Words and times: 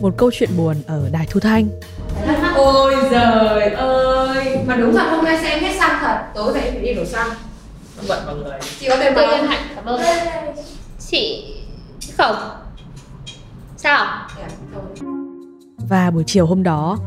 một 0.00 0.14
câu 0.16 0.30
chuyện 0.32 0.50
buồn 0.56 0.76
ở 0.86 1.08
Đài 1.12 1.26
Thu 1.30 1.40
Thanh. 1.40 1.68
Ôi 2.56 2.94
giời 3.10 3.70
ơi 3.70 4.58
Mà 4.66 4.76
đúng 4.76 4.94
là 4.94 5.10
hôm 5.10 5.24
nay 5.24 5.38
xem 5.42 5.60
hết 5.60 5.76
xăng 5.78 5.98
thật 6.00 6.18
Tối 6.34 6.52
về 6.52 6.60
phải 6.60 6.80
đi 6.80 6.94
đổ 6.94 7.04
xăng 7.04 7.28
Vận 8.06 8.26
mọi 8.26 8.36
người 8.36 8.58
Chị 8.80 8.88
có 8.88 8.96
Tôi 8.96 9.14
không? 9.14 9.30
nhân 9.30 9.46
hạnh 9.46 9.62
cảm 9.74 9.84
ơn 9.84 10.00
Chị 11.08 11.54
Không 12.18 12.36
Sao? 13.76 14.06
Dạ, 14.38 14.48
thôi. 14.74 15.08
Và 15.88 16.10
buổi 16.10 16.24
chiều 16.26 16.46
hôm 16.46 16.62
đó, 16.62 16.98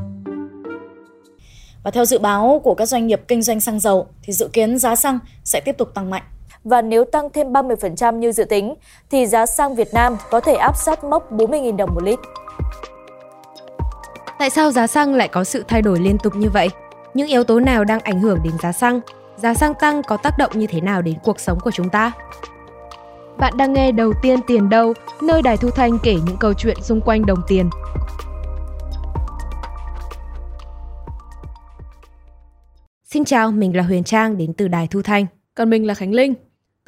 Và 1.84 1.92
theo 1.92 2.06
dự 2.06 2.20
báo 2.20 2.62
của 2.64 2.76
các 2.76 2.86
doanh 2.86 3.08
nghiệp 3.08 3.22
kinh 3.28 3.42
doanh 3.42 3.60
xăng 3.60 3.80
dầu 3.80 4.08
thì 4.24 4.34
dự 4.34 4.48
kiến 4.54 4.78
giá 4.78 4.96
xăng 4.96 5.20
sẽ 5.44 5.62
tiếp 5.66 5.78
tục 5.78 5.94
tăng 5.94 6.10
mạnh. 6.10 6.24
Và 6.64 6.82
nếu 6.82 7.04
tăng 7.06 7.30
thêm 7.30 7.54
30% 7.54 8.18
như 8.18 8.32
dự 8.32 8.44
tính 8.44 8.76
thì 9.12 9.26
giá 9.26 9.46
xăng 9.46 9.76
Việt 9.76 9.94
Nam 9.94 10.18
có 10.30 10.40
thể 10.40 10.54
áp 10.54 10.78
sát 10.78 11.04
mốc 11.04 11.32
40.000 11.32 11.76
đồng 11.76 11.90
một 11.96 12.04
lít. 12.04 12.20
Tại 14.40 14.50
sao 14.50 14.72
giá 14.72 14.88
xăng 14.88 15.16
lại 15.16 15.28
có 15.28 15.44
sự 15.44 15.64
thay 15.68 15.82
đổi 15.82 16.00
liên 16.00 16.18
tục 16.18 16.36
như 16.36 16.50
vậy? 16.50 16.70
Những 17.14 17.28
yếu 17.28 17.44
tố 17.44 17.60
nào 17.60 17.84
đang 17.84 18.00
ảnh 18.00 18.20
hưởng 18.20 18.40
đến 18.44 18.54
giá 18.62 18.72
xăng? 18.72 19.00
Giá 19.36 19.54
xăng 19.54 19.74
tăng 19.74 20.04
có 20.04 20.18
tác 20.18 20.38
động 20.38 20.52
như 20.56 20.68
thế 20.68 20.82
nào 20.82 21.02
đến 21.02 21.16
cuộc 21.24 21.40
sống 21.40 21.60
của 21.60 21.72
chúng 21.72 21.90
ta? 21.90 22.12
Bạn 23.38 23.54
đang 23.58 23.74
nghe 23.74 23.92
Đầu 23.92 24.14
tiên 24.22 24.40
tiền 24.48 24.70
đâu, 24.70 24.94
nơi 25.22 25.42
Đài 25.42 25.58
Thu 25.58 25.70
Thanh 25.70 25.98
kể 26.04 26.16
những 26.26 26.38
câu 26.40 26.54
chuyện 26.54 26.78
xung 26.82 27.02
quanh 27.02 27.26
đồng 27.26 27.42
tiền. 27.48 27.70
Xin 33.04 33.26
chào, 33.26 33.52
mình 33.52 33.76
là 33.76 33.84
Huyền 33.84 34.04
Trang 34.04 34.38
đến 34.38 34.54
từ 34.54 34.68
Đài 34.68 34.88
Thu 34.88 35.02
Thanh. 35.02 35.26
còn 35.56 35.70
mình 35.70 35.88
là 35.88 35.94
Khánh 35.94 36.14
Linh. 36.14 36.34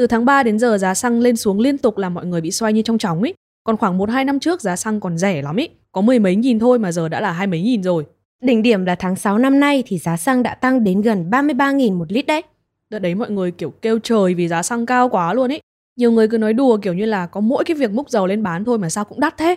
Từ 0.01 0.07
tháng 0.07 0.25
3 0.25 0.43
đến 0.43 0.59
giờ 0.59 0.77
giá 0.77 0.93
xăng 0.93 1.19
lên 1.19 1.35
xuống 1.35 1.59
liên 1.59 1.77
tục 1.77 1.97
làm 1.97 2.13
mọi 2.13 2.25
người 2.25 2.41
bị 2.41 2.51
xoay 2.51 2.73
như 2.73 2.81
trong 2.81 2.97
chóng 2.97 3.21
ấy. 3.21 3.33
Còn 3.63 3.77
khoảng 3.77 3.97
1-2 3.97 4.25
năm 4.25 4.39
trước 4.39 4.61
giá 4.61 4.75
xăng 4.75 4.99
còn 4.99 5.17
rẻ 5.17 5.41
lắm 5.41 5.59
ấy. 5.59 5.69
Có 5.91 6.01
mười 6.01 6.19
mấy 6.19 6.35
nghìn 6.35 6.59
thôi 6.59 6.79
mà 6.79 6.91
giờ 6.91 7.09
đã 7.09 7.21
là 7.21 7.31
hai 7.31 7.47
mấy 7.47 7.61
nghìn 7.61 7.83
rồi. 7.83 8.05
Đỉnh 8.41 8.61
điểm 8.61 8.85
là 8.85 8.95
tháng 8.95 9.15
6 9.15 9.37
năm 9.37 9.59
nay 9.59 9.83
thì 9.87 9.97
giá 9.97 10.17
xăng 10.17 10.43
đã 10.43 10.55
tăng 10.55 10.83
đến 10.83 11.01
gần 11.01 11.29
33.000 11.29 11.97
một 11.97 12.11
lít 12.11 12.27
đấy. 12.27 12.41
Đợt 12.89 12.99
đấy 12.99 13.15
mọi 13.15 13.31
người 13.31 13.51
kiểu 13.51 13.69
kêu 13.81 13.99
trời 13.99 14.33
vì 14.33 14.47
giá 14.47 14.63
xăng 14.63 14.85
cao 14.85 15.09
quá 15.09 15.33
luôn 15.33 15.51
ấy. 15.51 15.61
Nhiều 15.95 16.11
người 16.11 16.27
cứ 16.27 16.37
nói 16.37 16.53
đùa 16.53 16.77
kiểu 16.77 16.93
như 16.93 17.05
là 17.05 17.25
có 17.25 17.39
mỗi 17.41 17.63
cái 17.63 17.77
việc 17.77 17.91
múc 17.91 18.09
dầu 18.09 18.27
lên 18.27 18.43
bán 18.43 18.65
thôi 18.65 18.77
mà 18.77 18.89
sao 18.89 19.05
cũng 19.05 19.19
đắt 19.19 19.37
thế. 19.37 19.55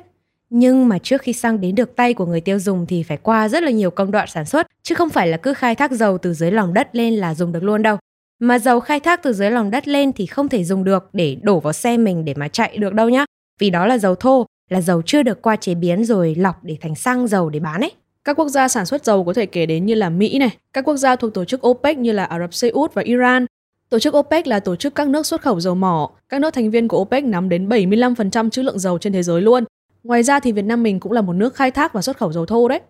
Nhưng 0.51 0.89
mà 0.89 0.99
trước 0.99 1.23
khi 1.23 1.33
xăng 1.33 1.61
đến 1.61 1.75
được 1.75 1.97
tay 1.97 2.15
của 2.15 2.27
người 2.27 2.41
tiêu 2.41 2.59
dùng 2.59 2.87
thì 2.87 3.03
phải 3.03 3.17
qua 3.17 3.49
rất 3.49 3.63
là 3.63 3.71
nhiều 3.71 3.91
công 3.91 4.11
đoạn 4.11 4.29
sản 4.29 4.45
xuất, 4.45 4.67
chứ 4.83 4.95
không 4.95 5.11
phải 5.11 5.29
là 5.29 5.37
cứ 5.37 5.55
khai 5.55 5.75
thác 5.75 5.93
dầu 5.93 6.19
từ 6.19 6.35
dưới 6.35 6.51
lòng 6.51 6.75
đất 6.75 6.89
lên 6.93 7.15
là 7.15 7.35
dùng 7.35 7.53
được 7.53 7.63
luôn 7.63 7.83
đâu. 7.83 7.97
Mà 8.45 8.59
dầu 8.59 8.81
khai 8.81 9.01
thác 9.01 9.23
từ 9.23 9.33
dưới 9.33 9.51
lòng 9.51 9.71
đất 9.71 9.89
lên 9.89 10.13
thì 10.13 10.27
không 10.27 10.49
thể 10.49 10.65
dùng 10.65 10.85
được 10.85 11.09
để 11.13 11.37
đổ 11.43 11.61
vào 11.61 11.73
xe 11.73 11.97
mình 11.97 12.25
để 12.25 12.35
mà 12.37 12.49
chạy 12.49 12.77
được 12.77 12.95
đâu 12.95 13.09
nhá. 13.09 13.25
Vì 13.59 13.71
đó 13.71 13.87
là 13.87 13.99
dầu 13.99 14.15
thô, 14.15 14.47
là 14.71 14.81
dầu 14.81 15.03
chưa 15.03 15.23
được 15.23 15.43
qua 15.43 15.57
chế 15.57 15.75
biến 15.75 16.05
rồi 16.05 16.35
lọc 16.39 16.65
để 16.65 16.77
thành 16.81 16.95
xăng 16.95 17.29
dầu 17.29 17.51
để 17.51 17.61
bán 17.61 17.81
ấy. 17.81 17.93
Các 18.25 18.39
quốc 18.39 18.49
gia 18.49 18.69
sản 18.69 18.87
xuất 18.87 19.05
dầu 19.05 19.25
có 19.25 19.33
thể 19.33 19.47
kể 19.47 19.67
đến 19.67 19.87
như 19.87 19.95
là 19.95 20.11
Mỹ 20.11 20.39
này, 20.39 20.57
các 20.73 20.85
quốc 20.85 20.97
gia 20.97 21.17
thuộc 21.17 21.35
tổ 21.35 21.45
chức 21.45 21.67
OPEC 21.67 21.99
như 21.99 22.13
là 22.13 22.25
Ả 22.25 22.39
Rập 22.39 22.55
Xê 22.55 22.69
Út 22.69 22.95
và 22.95 23.03
Iran. 23.03 23.47
Tổ 23.91 23.99
chức 23.99 24.17
OPEC 24.17 24.47
là 24.47 24.61
tổ 24.61 24.77
chức 24.77 24.95
các 24.95 25.09
nước 25.09 25.27
xuất 25.27 25.43
khẩu 25.43 25.61
dầu 25.61 25.75
mỏ. 25.75 26.11
Các 26.29 26.41
nước 26.41 26.55
thành 26.55 26.71
viên 26.71 26.89
của 26.89 26.99
OPEC 26.99 27.25
nắm 27.25 27.49
đến 27.49 27.69
75% 27.69 28.51
trữ 28.51 28.63
lượng 28.63 28.79
dầu 28.79 28.99
trên 28.99 29.13
thế 29.13 29.23
giới 29.23 29.43
luôn. 29.43 29.65
Ngoài 30.03 30.23
ra 30.23 30.41
thì 30.41 30.53
Việt 30.53 30.65
Nam 30.65 30.83
mình 30.83 31.01
cũng 31.01 31.13
là 31.13 31.21
một 31.21 31.33
nước 31.33 31.55
khai 31.55 31.71
thác 31.71 31.93
và 31.93 32.03
xuất 32.03 32.17
khẩu 32.17 32.33
dầu 32.33 32.47
thô 32.47 32.69
đấy. 32.69 32.81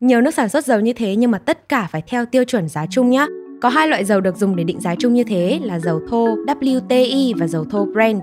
Nhiều 0.00 0.20
nước 0.20 0.34
sản 0.34 0.48
xuất 0.48 0.64
dầu 0.64 0.80
như 0.80 0.92
thế 0.92 1.16
nhưng 1.16 1.30
mà 1.30 1.38
tất 1.38 1.68
cả 1.68 1.88
phải 1.92 2.02
theo 2.06 2.26
tiêu 2.26 2.44
chuẩn 2.44 2.68
giá 2.68 2.86
chung 2.90 3.10
nhá. 3.10 3.26
Có 3.60 3.68
hai 3.68 3.88
loại 3.88 4.04
dầu 4.04 4.20
được 4.20 4.36
dùng 4.36 4.56
để 4.56 4.64
định 4.64 4.80
giá 4.80 4.94
chung 4.94 5.14
như 5.14 5.24
thế 5.24 5.60
là 5.62 5.78
dầu 5.78 6.00
thô 6.08 6.36
WTI 6.46 7.34
và 7.36 7.46
dầu 7.46 7.64
thô 7.64 7.84
Brent. 7.84 8.22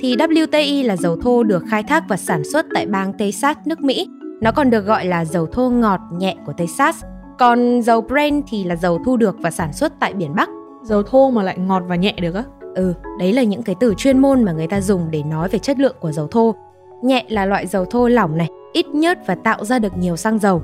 Thì 0.00 0.16
WTI 0.16 0.86
là 0.86 0.96
dầu 0.96 1.16
thô 1.16 1.42
được 1.42 1.62
khai 1.68 1.82
thác 1.82 2.04
và 2.08 2.16
sản 2.16 2.42
xuất 2.52 2.66
tại 2.74 2.86
bang 2.86 3.12
Texas, 3.12 3.56
nước 3.64 3.80
Mỹ. 3.80 4.08
Nó 4.40 4.52
còn 4.52 4.70
được 4.70 4.86
gọi 4.86 5.06
là 5.06 5.24
dầu 5.24 5.46
thô 5.46 5.70
ngọt 5.70 6.00
nhẹ 6.18 6.36
của 6.46 6.52
Texas. 6.52 7.04
Còn 7.38 7.82
dầu 7.82 8.00
Brent 8.00 8.44
thì 8.48 8.64
là 8.64 8.76
dầu 8.76 8.98
thu 9.04 9.16
được 9.16 9.36
và 9.38 9.50
sản 9.50 9.72
xuất 9.72 9.92
tại 10.00 10.12
biển 10.14 10.34
Bắc. 10.34 10.48
Dầu 10.82 11.02
thô 11.02 11.30
mà 11.30 11.42
lại 11.42 11.58
ngọt 11.58 11.82
và 11.88 11.96
nhẹ 11.96 12.14
được 12.20 12.34
á. 12.34 12.44
Ừ, 12.74 12.94
đấy 13.18 13.32
là 13.32 13.42
những 13.42 13.62
cái 13.62 13.74
từ 13.80 13.94
chuyên 13.96 14.18
môn 14.18 14.44
mà 14.44 14.52
người 14.52 14.66
ta 14.66 14.80
dùng 14.80 15.10
để 15.10 15.22
nói 15.22 15.48
về 15.48 15.58
chất 15.58 15.78
lượng 15.78 15.96
của 16.00 16.12
dầu 16.12 16.26
thô. 16.26 16.54
Nhẹ 17.02 17.24
là 17.28 17.46
loại 17.46 17.66
dầu 17.66 17.84
thô 17.84 18.08
lỏng 18.08 18.36
này, 18.36 18.48
ít 18.72 18.86
nhớt 18.86 19.18
và 19.26 19.34
tạo 19.34 19.64
ra 19.64 19.78
được 19.78 19.96
nhiều 19.96 20.16
xăng 20.16 20.38
dầu. 20.38 20.62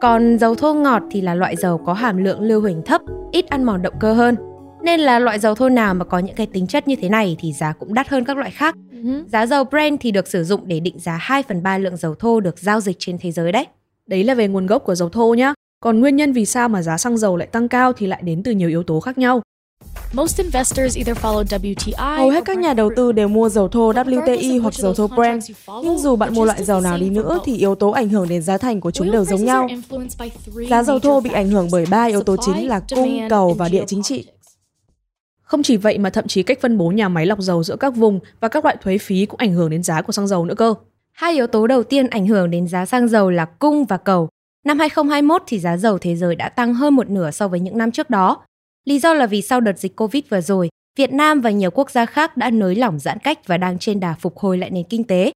Còn 0.00 0.38
dầu 0.38 0.54
thô 0.54 0.74
ngọt 0.74 1.02
thì 1.10 1.20
là 1.20 1.34
loại 1.34 1.56
dầu 1.56 1.78
có 1.78 1.92
hàm 1.92 2.16
lượng 2.16 2.40
lưu 2.40 2.60
huỳnh 2.60 2.82
thấp, 2.82 3.00
ít 3.32 3.48
ăn 3.48 3.64
mòn 3.64 3.82
động 3.82 3.94
cơ 4.00 4.12
hơn. 4.12 4.36
Nên 4.82 5.00
là 5.00 5.18
loại 5.18 5.38
dầu 5.38 5.54
thô 5.54 5.68
nào 5.68 5.94
mà 5.94 6.04
có 6.04 6.18
những 6.18 6.34
cái 6.34 6.46
tính 6.46 6.66
chất 6.66 6.88
như 6.88 6.96
thế 6.96 7.08
này 7.08 7.36
thì 7.38 7.52
giá 7.52 7.72
cũng 7.72 7.94
đắt 7.94 8.08
hơn 8.08 8.24
các 8.24 8.36
loại 8.36 8.50
khác. 8.50 8.74
Giá 9.26 9.46
dầu 9.46 9.64
Brent 9.64 10.00
thì 10.00 10.10
được 10.10 10.28
sử 10.28 10.44
dụng 10.44 10.60
để 10.64 10.80
định 10.80 10.98
giá 10.98 11.16
2 11.20 11.42
phần 11.42 11.62
3 11.62 11.78
lượng 11.78 11.96
dầu 11.96 12.14
thô 12.14 12.40
được 12.40 12.58
giao 12.58 12.80
dịch 12.80 12.96
trên 12.98 13.18
thế 13.20 13.32
giới 13.32 13.52
đấy. 13.52 13.66
Đấy 14.06 14.24
là 14.24 14.34
về 14.34 14.48
nguồn 14.48 14.66
gốc 14.66 14.84
của 14.84 14.94
dầu 14.94 15.08
thô 15.08 15.34
nhá. 15.34 15.54
Còn 15.80 16.00
nguyên 16.00 16.16
nhân 16.16 16.32
vì 16.32 16.44
sao 16.46 16.68
mà 16.68 16.82
giá 16.82 16.98
xăng 16.98 17.18
dầu 17.18 17.36
lại 17.36 17.48
tăng 17.52 17.68
cao 17.68 17.92
thì 17.92 18.06
lại 18.06 18.22
đến 18.22 18.42
từ 18.42 18.52
nhiều 18.52 18.68
yếu 18.68 18.82
tố 18.82 19.00
khác 19.00 19.18
nhau. 19.18 19.42
Hầu 21.96 22.30
hết 22.30 22.44
các 22.44 22.58
nhà 22.58 22.74
đầu 22.74 22.90
tư 22.96 23.12
đều 23.12 23.28
mua 23.28 23.48
dầu 23.48 23.68
thô 23.68 23.92
WTI 23.92 24.62
hoặc 24.62 24.74
dầu 24.74 24.94
thô 24.94 25.06
Brent. 25.06 25.42
Nhưng 25.82 25.98
dù 25.98 26.16
bạn 26.16 26.34
mua 26.34 26.44
loại 26.44 26.64
dầu 26.64 26.80
nào 26.80 26.98
đi 26.98 27.10
nữa 27.10 27.38
thì 27.44 27.56
yếu 27.56 27.74
tố 27.74 27.90
ảnh 27.90 28.08
hưởng 28.08 28.28
đến 28.28 28.42
giá 28.42 28.58
thành 28.58 28.80
của 28.80 28.90
chúng 28.90 29.10
đều 29.10 29.24
giống 29.24 29.44
nhau. 29.44 29.68
Giá 30.70 30.82
dầu 30.82 30.98
thô 30.98 31.20
bị 31.20 31.30
ảnh 31.30 31.48
hưởng 31.48 31.68
bởi 31.72 31.86
ba 31.90 32.04
yếu 32.04 32.22
tố 32.22 32.36
chính 32.36 32.68
là 32.68 32.80
cung, 32.94 33.28
cầu 33.30 33.54
và 33.54 33.68
địa 33.68 33.84
chính 33.86 34.02
trị. 34.02 34.26
Không 35.42 35.62
chỉ 35.62 35.76
vậy 35.76 35.98
mà 35.98 36.10
thậm 36.10 36.26
chí 36.26 36.42
cách 36.42 36.58
phân 36.62 36.78
bố 36.78 36.88
nhà 36.90 37.08
máy 37.08 37.26
lọc 37.26 37.38
dầu 37.38 37.62
giữa 37.62 37.76
các 37.76 37.96
vùng 37.96 38.20
và 38.40 38.48
các 38.48 38.64
loại 38.64 38.76
thuế 38.82 38.98
phí 38.98 39.26
cũng 39.26 39.38
ảnh 39.38 39.52
hưởng 39.52 39.70
đến 39.70 39.82
giá 39.82 40.02
của 40.02 40.12
xăng 40.12 40.26
dầu 40.26 40.44
nữa 40.44 40.54
cơ. 40.54 40.74
Hai 41.12 41.32
yếu 41.32 41.46
tố 41.46 41.66
đầu 41.66 41.82
tiên 41.82 42.06
ảnh 42.06 42.26
hưởng 42.26 42.50
đến 42.50 42.68
giá 42.68 42.86
xăng 42.86 43.08
dầu 43.08 43.30
là 43.30 43.44
cung 43.44 43.84
và 43.84 43.96
cầu. 43.96 44.28
Năm 44.64 44.78
2021 44.78 45.42
thì 45.46 45.58
giá 45.58 45.76
dầu 45.76 45.98
thế 45.98 46.16
giới 46.16 46.36
đã 46.36 46.48
tăng 46.48 46.74
hơn 46.74 46.96
một 46.96 47.10
nửa 47.10 47.30
so 47.30 47.48
với 47.48 47.60
những 47.60 47.78
năm 47.78 47.90
trước 47.90 48.10
đó. 48.10 48.36
Lý 48.88 48.98
do 48.98 49.14
là 49.14 49.26
vì 49.26 49.42
sau 49.42 49.60
đợt 49.60 49.78
dịch 49.78 49.96
Covid 49.96 50.22
vừa 50.28 50.40
rồi, 50.40 50.68
Việt 50.98 51.12
Nam 51.12 51.40
và 51.40 51.50
nhiều 51.50 51.70
quốc 51.70 51.90
gia 51.90 52.06
khác 52.06 52.36
đã 52.36 52.50
nới 52.50 52.74
lỏng 52.74 52.98
giãn 52.98 53.18
cách 53.18 53.46
và 53.46 53.56
đang 53.56 53.78
trên 53.78 54.00
đà 54.00 54.14
phục 54.20 54.38
hồi 54.38 54.58
lại 54.58 54.70
nền 54.70 54.84
kinh 54.84 55.04
tế. 55.04 55.32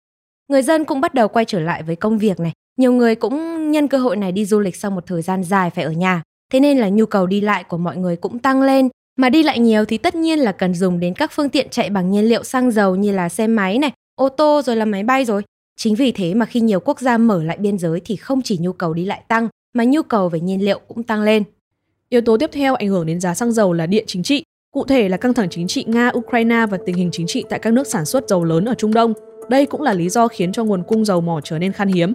Người 0.49 0.63
dân 0.63 0.85
cũng 0.85 1.01
bắt 1.01 1.15
đầu 1.15 1.29
quay 1.29 1.45
trở 1.45 1.61
lại 1.61 1.83
với 1.83 1.97
công 1.97 2.19
việc 2.19 2.41
này. 2.41 2.53
Nhiều 2.79 2.93
người 2.93 3.15
cũng 3.15 3.71
nhân 3.71 3.89
cơ 3.89 3.99
hội 3.99 4.17
này 4.17 4.33
đi 4.33 4.45
du 4.45 4.61
lịch 4.61 4.77
sau 4.77 4.91
một 4.91 5.07
thời 5.07 5.23
gian 5.23 5.45
dài 5.45 5.71
phải 5.71 5.85
ở 5.85 5.91
nhà. 5.91 6.23
Thế 6.53 6.61
nên 6.61 6.79
là 6.79 6.89
nhu 6.89 7.07
cầu 7.07 7.27
đi 7.27 7.41
lại 7.41 7.65
của 7.65 7.79
mọi 7.79 7.97
người 7.97 8.17
cũng 8.17 8.39
tăng 8.39 8.63
lên. 8.63 8.89
Mà 9.19 9.29
đi 9.29 9.43
lại 9.43 9.59
nhiều 9.59 9.85
thì 9.85 9.99
tất 9.99 10.15
nhiên 10.15 10.39
là 10.39 10.53
cần 10.53 10.75
dùng 10.75 11.01
đến 11.01 11.15
các 11.15 11.31
phương 11.35 11.49
tiện 11.49 11.69
chạy 11.71 11.91
bằng 11.91 12.11
nhiên 12.11 12.29
liệu 12.29 12.45
xăng 12.45 12.71
dầu 12.71 12.97
như 12.97 13.13
là 13.13 13.29
xe 13.29 13.47
máy 13.47 13.79
này, 13.79 13.93
ô 14.15 14.29
tô 14.29 14.63
rồi 14.65 14.77
là 14.77 14.85
máy 14.85 15.03
bay 15.03 15.25
rồi. 15.25 15.43
Chính 15.77 15.95
vì 15.95 16.13
thế 16.13 16.35
mà 16.35 16.47
khi 16.47 16.61
nhiều 16.61 16.81
quốc 16.81 17.01
gia 17.01 17.19
mở 17.19 17.43
lại 17.43 17.57
biên 17.57 17.79
giới 17.79 18.01
thì 18.05 18.17
không 18.17 18.43
chỉ 18.43 18.59
nhu 18.61 18.73
cầu 18.73 18.95
đi 18.95 19.05
lại 19.05 19.23
tăng 19.29 19.49
mà 19.75 19.85
nhu 19.85 20.03
cầu 20.03 20.29
về 20.29 20.41
nhiên 20.41 20.65
liệu 20.65 20.81
cũng 20.89 21.03
tăng 21.03 21.23
lên. 21.23 21.45
Yếu 22.13 22.21
tố 22.21 22.37
tiếp 22.37 22.51
theo 22.53 22.75
ảnh 22.75 22.89
hưởng 22.89 23.07
đến 23.07 23.21
giá 23.21 23.35
xăng 23.35 23.53
dầu 23.53 23.73
là 23.73 23.87
địa 23.87 24.03
chính 24.07 24.23
trị, 24.23 24.45
cụ 24.73 24.85
thể 24.85 25.09
là 25.09 25.17
căng 25.17 25.35
thẳng 25.35 25.49
chính 25.51 25.67
trị 25.67 25.85
Nga, 25.89 26.11
Ukraine 26.15 26.67
và 26.71 26.79
tình 26.87 26.97
hình 26.97 27.09
chính 27.13 27.27
trị 27.27 27.45
tại 27.49 27.59
các 27.59 27.73
nước 27.73 27.87
sản 27.87 28.05
xuất 28.05 28.29
dầu 28.29 28.45
lớn 28.45 28.65
ở 28.65 28.75
Trung 28.75 28.95
Đông. 28.95 29.13
Đây 29.49 29.67
cũng 29.67 29.83
là 29.83 29.93
lý 29.93 30.09
do 30.09 30.29
khiến 30.29 30.53
cho 30.53 30.65
nguồn 30.65 30.83
cung 30.83 31.05
dầu 31.05 31.21
mỏ 31.21 31.41
trở 31.45 31.59
nên 31.59 31.73
khan 31.73 31.89
hiếm. 31.89 32.13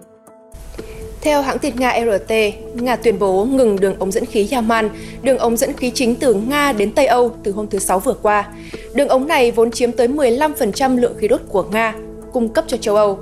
Theo 1.22 1.42
hãng 1.42 1.60
tin 1.60 1.76
Nga 1.76 1.94
RT, 2.06 2.34
Nga 2.74 2.96
tuyên 2.96 3.20
bố 3.20 3.46
ngừng 3.46 3.80
đường 3.80 3.96
ống 4.00 4.12
dẫn 4.12 4.26
khí 4.26 4.48
Yaman, 4.52 4.90
đường 5.22 5.38
ống 5.38 5.58
dẫn 5.58 5.74
khí 5.74 5.92
chính 5.94 6.16
từ 6.16 6.34
Nga 6.34 6.74
đến 6.74 6.92
Tây 6.92 7.06
Âu 7.06 7.36
từ 7.44 7.52
hôm 7.52 7.68
thứ 7.68 7.80
Sáu 7.80 8.00
vừa 8.00 8.14
qua. 8.14 8.48
Đường 8.94 9.08
ống 9.08 9.28
này 9.28 9.52
vốn 9.52 9.72
chiếm 9.72 9.92
tới 9.92 10.08
15% 10.08 10.98
lượng 10.98 11.18
khí 11.18 11.28
đốt 11.28 11.42
của 11.48 11.64
Nga, 11.64 11.96
cung 12.34 12.50
cấp 12.50 12.66
cho 12.68 12.78
châu 12.78 12.96
Âu. 12.96 13.20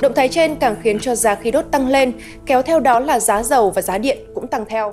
Động 0.00 0.12
thái 0.14 0.28
trên 0.28 0.54
càng 0.54 0.76
khiến 0.82 0.98
cho 0.98 1.14
giá 1.14 1.34
khí 1.34 1.50
đốt 1.50 1.64
tăng 1.70 1.88
lên, 1.88 2.12
kéo 2.46 2.62
theo 2.62 2.80
đó 2.80 3.00
là 3.00 3.20
giá 3.20 3.42
dầu 3.42 3.70
và 3.70 3.82
giá 3.82 3.98
điện 3.98 4.18
cũng 4.34 4.46
tăng 4.46 4.64
theo. 4.68 4.92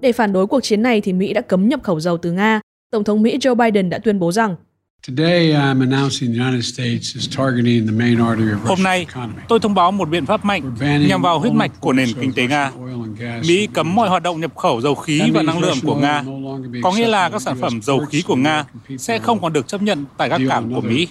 Để 0.00 0.12
phản 0.12 0.32
đối 0.32 0.46
cuộc 0.46 0.60
chiến 0.60 0.82
này 0.82 1.00
thì 1.00 1.12
Mỹ 1.12 1.32
đã 1.32 1.40
cấm 1.40 1.68
nhập 1.68 1.82
khẩu 1.82 2.00
dầu 2.00 2.18
từ 2.18 2.32
Nga. 2.32 2.60
Tổng 2.92 3.04
thống 3.04 3.22
Mỹ 3.22 3.38
Joe 3.38 3.54
Biden 3.54 3.90
đã 3.90 3.98
tuyên 3.98 4.18
bố 4.18 4.32
rằng 4.32 4.56
Hôm 8.64 8.82
nay, 8.82 9.06
tôi 9.48 9.60
thông 9.60 9.74
báo 9.74 9.92
một 9.92 10.08
biện 10.08 10.26
pháp 10.26 10.44
mạnh 10.44 10.74
nhằm 11.08 11.22
vào 11.22 11.38
huyết 11.40 11.52
mạch 11.52 11.70
của 11.80 11.92
nền 11.92 12.08
kinh 12.20 12.32
tế 12.32 12.46
Nga. 12.46 12.72
Mỹ 13.48 13.68
cấm 13.72 13.94
mọi 13.94 14.08
hoạt 14.08 14.22
động 14.22 14.40
nhập 14.40 14.56
khẩu 14.56 14.80
dầu 14.80 14.94
khí 14.94 15.22
và 15.34 15.42
năng 15.42 15.60
lượng 15.60 15.76
của 15.82 15.94
Nga, 15.94 16.24
có 16.82 16.92
nghĩa 16.92 17.08
là 17.08 17.28
các 17.28 17.42
sản 17.42 17.56
phẩm 17.60 17.80
dầu 17.82 17.98
khí 18.04 18.22
của 18.22 18.36
Nga 18.36 18.64
sẽ 18.98 19.18
không 19.18 19.40
còn 19.42 19.52
được 19.52 19.68
chấp 19.68 19.82
nhận 19.82 20.04
tại 20.16 20.28
các 20.28 20.40
cảng 20.48 20.74
của 20.74 20.80
Mỹ. 20.80 21.08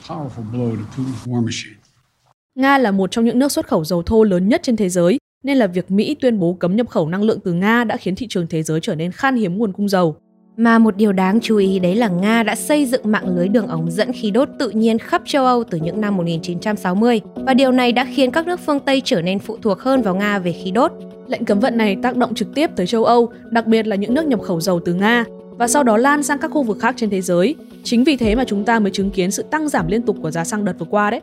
Nga 2.55 2.77
là 2.77 2.91
một 2.91 3.11
trong 3.11 3.25
những 3.25 3.39
nước 3.39 3.51
xuất 3.51 3.67
khẩu 3.67 3.85
dầu 3.85 4.03
thô 4.03 4.23
lớn 4.23 4.49
nhất 4.49 4.61
trên 4.63 4.75
thế 4.75 4.89
giới, 4.89 5.18
nên 5.43 5.57
là 5.57 5.67
việc 5.67 5.91
Mỹ 5.91 6.15
tuyên 6.21 6.39
bố 6.39 6.53
cấm 6.53 6.75
nhập 6.75 6.89
khẩu 6.89 7.09
năng 7.09 7.23
lượng 7.23 7.39
từ 7.43 7.53
Nga 7.53 7.83
đã 7.83 7.97
khiến 7.97 8.15
thị 8.15 8.27
trường 8.29 8.47
thế 8.47 8.63
giới 8.63 8.79
trở 8.79 8.95
nên 8.95 9.11
khan 9.11 9.35
hiếm 9.35 9.57
nguồn 9.57 9.73
cung 9.73 9.89
dầu. 9.89 10.15
Mà 10.57 10.79
một 10.79 10.97
điều 10.97 11.11
đáng 11.11 11.39
chú 11.39 11.57
ý 11.57 11.79
đấy 11.79 11.95
là 11.95 12.07
Nga 12.07 12.43
đã 12.43 12.55
xây 12.55 12.85
dựng 12.85 13.01
mạng 13.11 13.35
lưới 13.35 13.47
đường 13.47 13.67
ống 13.67 13.91
dẫn 13.91 14.13
khí 14.13 14.31
đốt 14.31 14.49
tự 14.59 14.69
nhiên 14.69 14.99
khắp 14.99 15.21
châu 15.25 15.45
Âu 15.45 15.63
từ 15.63 15.77
những 15.77 16.01
năm 16.01 16.17
1960 16.17 17.21
và 17.35 17.53
điều 17.53 17.71
này 17.71 17.91
đã 17.91 18.07
khiến 18.13 18.31
các 18.31 18.47
nước 18.47 18.59
phương 18.65 18.79
Tây 18.79 19.01
trở 19.05 19.21
nên 19.21 19.39
phụ 19.39 19.57
thuộc 19.61 19.79
hơn 19.79 20.01
vào 20.01 20.15
Nga 20.15 20.39
về 20.39 20.51
khí 20.51 20.71
đốt. 20.71 20.91
Lệnh 21.27 21.45
cấm 21.45 21.59
vận 21.59 21.77
này 21.77 21.97
tác 22.03 22.17
động 22.17 22.35
trực 22.35 22.47
tiếp 22.55 22.69
tới 22.75 22.87
châu 22.87 23.05
Âu, 23.05 23.31
đặc 23.51 23.67
biệt 23.67 23.87
là 23.87 23.95
những 23.95 24.13
nước 24.13 24.25
nhập 24.25 24.41
khẩu 24.41 24.61
dầu 24.61 24.79
từ 24.85 24.93
Nga 24.93 25.25
và 25.51 25.67
sau 25.67 25.83
đó 25.83 25.97
lan 25.97 26.23
sang 26.23 26.39
các 26.39 26.51
khu 26.51 26.63
vực 26.63 26.77
khác 26.79 26.95
trên 26.97 27.09
thế 27.09 27.21
giới. 27.21 27.55
Chính 27.83 28.03
vì 28.03 28.17
thế 28.17 28.35
mà 28.35 28.43
chúng 28.47 28.65
ta 28.65 28.79
mới 28.79 28.91
chứng 28.91 29.11
kiến 29.11 29.31
sự 29.31 29.43
tăng 29.43 29.69
giảm 29.69 29.87
liên 29.87 30.01
tục 30.01 30.17
của 30.21 30.31
giá 30.31 30.43
xăng 30.43 30.65
đợt 30.65 30.73
vừa 30.79 30.85
qua 30.89 31.11
đấy. 31.11 31.21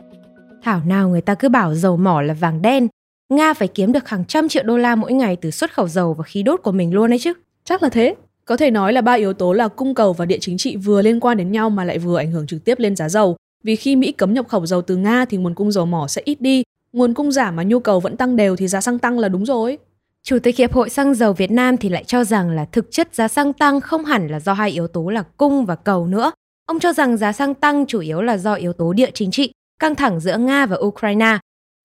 Thảo 0.63 0.81
nào 0.87 1.09
người 1.09 1.21
ta 1.21 1.35
cứ 1.35 1.49
bảo 1.49 1.75
dầu 1.75 1.97
mỏ 1.97 2.21
là 2.21 2.33
vàng 2.33 2.61
đen, 2.61 2.87
Nga 3.29 3.53
phải 3.53 3.67
kiếm 3.67 3.91
được 3.91 4.07
hàng 4.09 4.25
trăm 4.25 4.49
triệu 4.49 4.63
đô 4.63 4.77
la 4.77 4.95
mỗi 4.95 5.13
ngày 5.13 5.35
từ 5.35 5.51
xuất 5.51 5.73
khẩu 5.73 5.87
dầu 5.87 6.13
và 6.13 6.23
khí 6.23 6.43
đốt 6.43 6.61
của 6.63 6.71
mình 6.71 6.93
luôn 6.93 7.09
đấy 7.09 7.19
chứ. 7.19 7.33
Chắc 7.63 7.83
là 7.83 7.89
thế. 7.89 8.15
Có 8.45 8.57
thể 8.57 8.71
nói 8.71 8.93
là 8.93 9.01
ba 9.01 9.13
yếu 9.13 9.33
tố 9.33 9.53
là 9.53 9.67
cung 9.67 9.95
cầu 9.95 10.13
và 10.13 10.25
địa 10.25 10.37
chính 10.41 10.57
trị 10.57 10.75
vừa 10.75 11.01
liên 11.01 11.19
quan 11.19 11.37
đến 11.37 11.51
nhau 11.51 11.69
mà 11.69 11.83
lại 11.83 11.99
vừa 11.99 12.17
ảnh 12.17 12.31
hưởng 12.31 12.47
trực 12.47 12.63
tiếp 12.63 12.79
lên 12.79 12.95
giá 12.95 13.09
dầu. 13.09 13.35
Vì 13.63 13.75
khi 13.75 13.95
Mỹ 13.95 14.11
cấm 14.11 14.33
nhập 14.33 14.47
khẩu 14.47 14.65
dầu 14.65 14.81
từ 14.81 14.95
Nga 14.95 15.25
thì 15.25 15.37
nguồn 15.37 15.53
cung 15.53 15.71
dầu 15.71 15.85
mỏ 15.85 16.07
sẽ 16.07 16.21
ít 16.25 16.41
đi, 16.41 16.63
nguồn 16.93 17.13
cung 17.13 17.31
giảm 17.31 17.55
mà 17.55 17.63
nhu 17.63 17.79
cầu 17.79 17.99
vẫn 17.99 18.17
tăng 18.17 18.35
đều 18.35 18.55
thì 18.55 18.67
giá 18.67 18.81
xăng 18.81 18.99
tăng 18.99 19.19
là 19.19 19.29
đúng 19.29 19.45
rồi. 19.45 19.77
Chủ 20.23 20.39
tịch 20.39 20.57
Hiệp 20.57 20.73
hội 20.73 20.89
Xăng 20.89 21.13
dầu 21.13 21.33
Việt 21.33 21.51
Nam 21.51 21.77
thì 21.77 21.89
lại 21.89 22.03
cho 22.03 22.23
rằng 22.23 22.49
là 22.49 22.65
thực 22.65 22.91
chất 22.91 23.15
giá 23.15 23.27
xăng 23.27 23.53
tăng 23.53 23.81
không 23.81 24.05
hẳn 24.05 24.27
là 24.27 24.39
do 24.39 24.53
hai 24.53 24.71
yếu 24.71 24.87
tố 24.87 25.09
là 25.09 25.23
cung 25.37 25.65
và 25.65 25.75
cầu 25.75 26.07
nữa. 26.07 26.31
Ông 26.65 26.79
cho 26.79 26.93
rằng 26.93 27.17
giá 27.17 27.31
xăng 27.31 27.53
tăng 27.53 27.85
chủ 27.85 27.99
yếu 27.99 28.21
là 28.21 28.37
do 28.37 28.53
yếu 28.53 28.73
tố 28.73 28.93
địa 28.93 29.11
chính 29.13 29.31
trị, 29.31 29.51
căng 29.79 29.95
thẳng 29.95 30.19
giữa 30.19 30.37
Nga 30.37 30.65
và 30.65 30.77
Ukraine. 30.79 31.37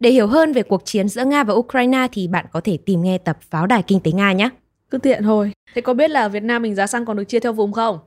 Để 0.03 0.11
hiểu 0.11 0.27
hơn 0.27 0.53
về 0.53 0.63
cuộc 0.63 0.85
chiến 0.85 1.09
giữa 1.09 1.25
Nga 1.25 1.45
và 1.45 1.55
Ukraine 1.55 2.07
thì 2.13 2.29
bạn 2.29 2.47
có 2.53 2.61
thể 2.61 2.79
tìm 2.87 3.03
nghe 3.03 3.19
tập 3.19 3.39
Pháo 3.51 3.67
đài 3.67 3.83
Kinh 3.83 4.01
tế 4.01 4.13
Nga 4.13 4.33
nhé. 4.33 4.49
Cứ 4.91 4.99
tiện 4.99 5.23
thôi. 5.23 5.53
Thế 5.75 5.81
có 5.83 5.95
biết 5.95 6.11
là 6.11 6.29
Việt 6.29 6.43
Nam 6.43 6.63
mình 6.63 6.75
giá 6.75 6.87
xăng 6.87 7.05
còn 7.05 7.17
được 7.17 7.25
chia 7.25 7.41
theo 7.41 7.53
vùng 7.53 7.73
không? 7.73 7.99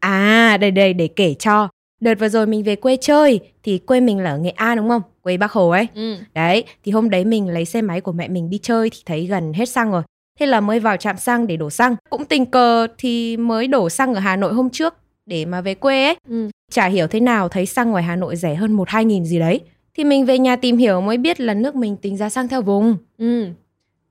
À, 0.00 0.56
đây 0.56 0.70
đây 0.70 0.92
để 0.92 1.08
kể 1.08 1.34
cho. 1.34 1.68
Đợt 2.00 2.14
vừa 2.18 2.28
rồi 2.28 2.46
mình 2.46 2.62
về 2.62 2.76
quê 2.76 2.96
chơi 2.96 3.40
thì 3.62 3.78
quê 3.78 4.00
mình 4.00 4.18
là 4.18 4.30
ở 4.30 4.38
Nghệ 4.38 4.50
An 4.50 4.76
đúng 4.76 4.88
không? 4.88 5.02
Quê 5.22 5.36
Bắc 5.36 5.52
Hồ 5.52 5.70
ấy. 5.70 5.86
Ừ. 5.94 6.16
Đấy, 6.34 6.64
thì 6.84 6.92
hôm 6.92 7.10
đấy 7.10 7.24
mình 7.24 7.48
lấy 7.48 7.64
xe 7.64 7.82
máy 7.82 8.00
của 8.00 8.12
mẹ 8.12 8.28
mình 8.28 8.50
đi 8.50 8.58
chơi 8.62 8.90
thì 8.90 8.98
thấy 9.06 9.26
gần 9.26 9.52
hết 9.52 9.68
xăng 9.68 9.90
rồi. 9.90 10.02
Thế 10.40 10.46
là 10.46 10.60
mới 10.60 10.80
vào 10.80 10.96
trạm 10.96 11.16
xăng 11.16 11.46
để 11.46 11.56
đổ 11.56 11.70
xăng. 11.70 11.96
Cũng 12.10 12.24
tình 12.24 12.46
cờ 12.46 12.86
thì 12.98 13.36
mới 13.36 13.66
đổ 13.66 13.90
xăng 13.90 14.14
ở 14.14 14.20
Hà 14.20 14.36
Nội 14.36 14.52
hôm 14.52 14.70
trước 14.70 14.94
để 15.26 15.44
mà 15.44 15.60
về 15.60 15.74
quê 15.74 16.04
ấy. 16.04 16.16
Ừ. 16.28 16.48
Chả 16.70 16.86
hiểu 16.86 17.06
thế 17.06 17.20
nào 17.20 17.48
thấy 17.48 17.66
xăng 17.66 17.90
ngoài 17.90 18.02
Hà 18.02 18.16
Nội 18.16 18.36
rẻ 18.36 18.54
hơn 18.54 18.76
1-2 18.76 19.02
nghìn 19.02 19.24
gì 19.24 19.38
đấy. 19.38 19.60
Thì 19.98 20.04
mình 20.04 20.26
về 20.26 20.38
nhà 20.38 20.56
tìm 20.56 20.76
hiểu 20.76 21.00
mới 21.00 21.18
biết 21.18 21.40
là 21.40 21.54
nước 21.54 21.76
mình 21.76 21.96
tính 21.96 22.16
giá 22.16 22.28
xăng 22.28 22.48
theo 22.48 22.62
vùng. 22.62 22.96
Ừ. 23.18 23.46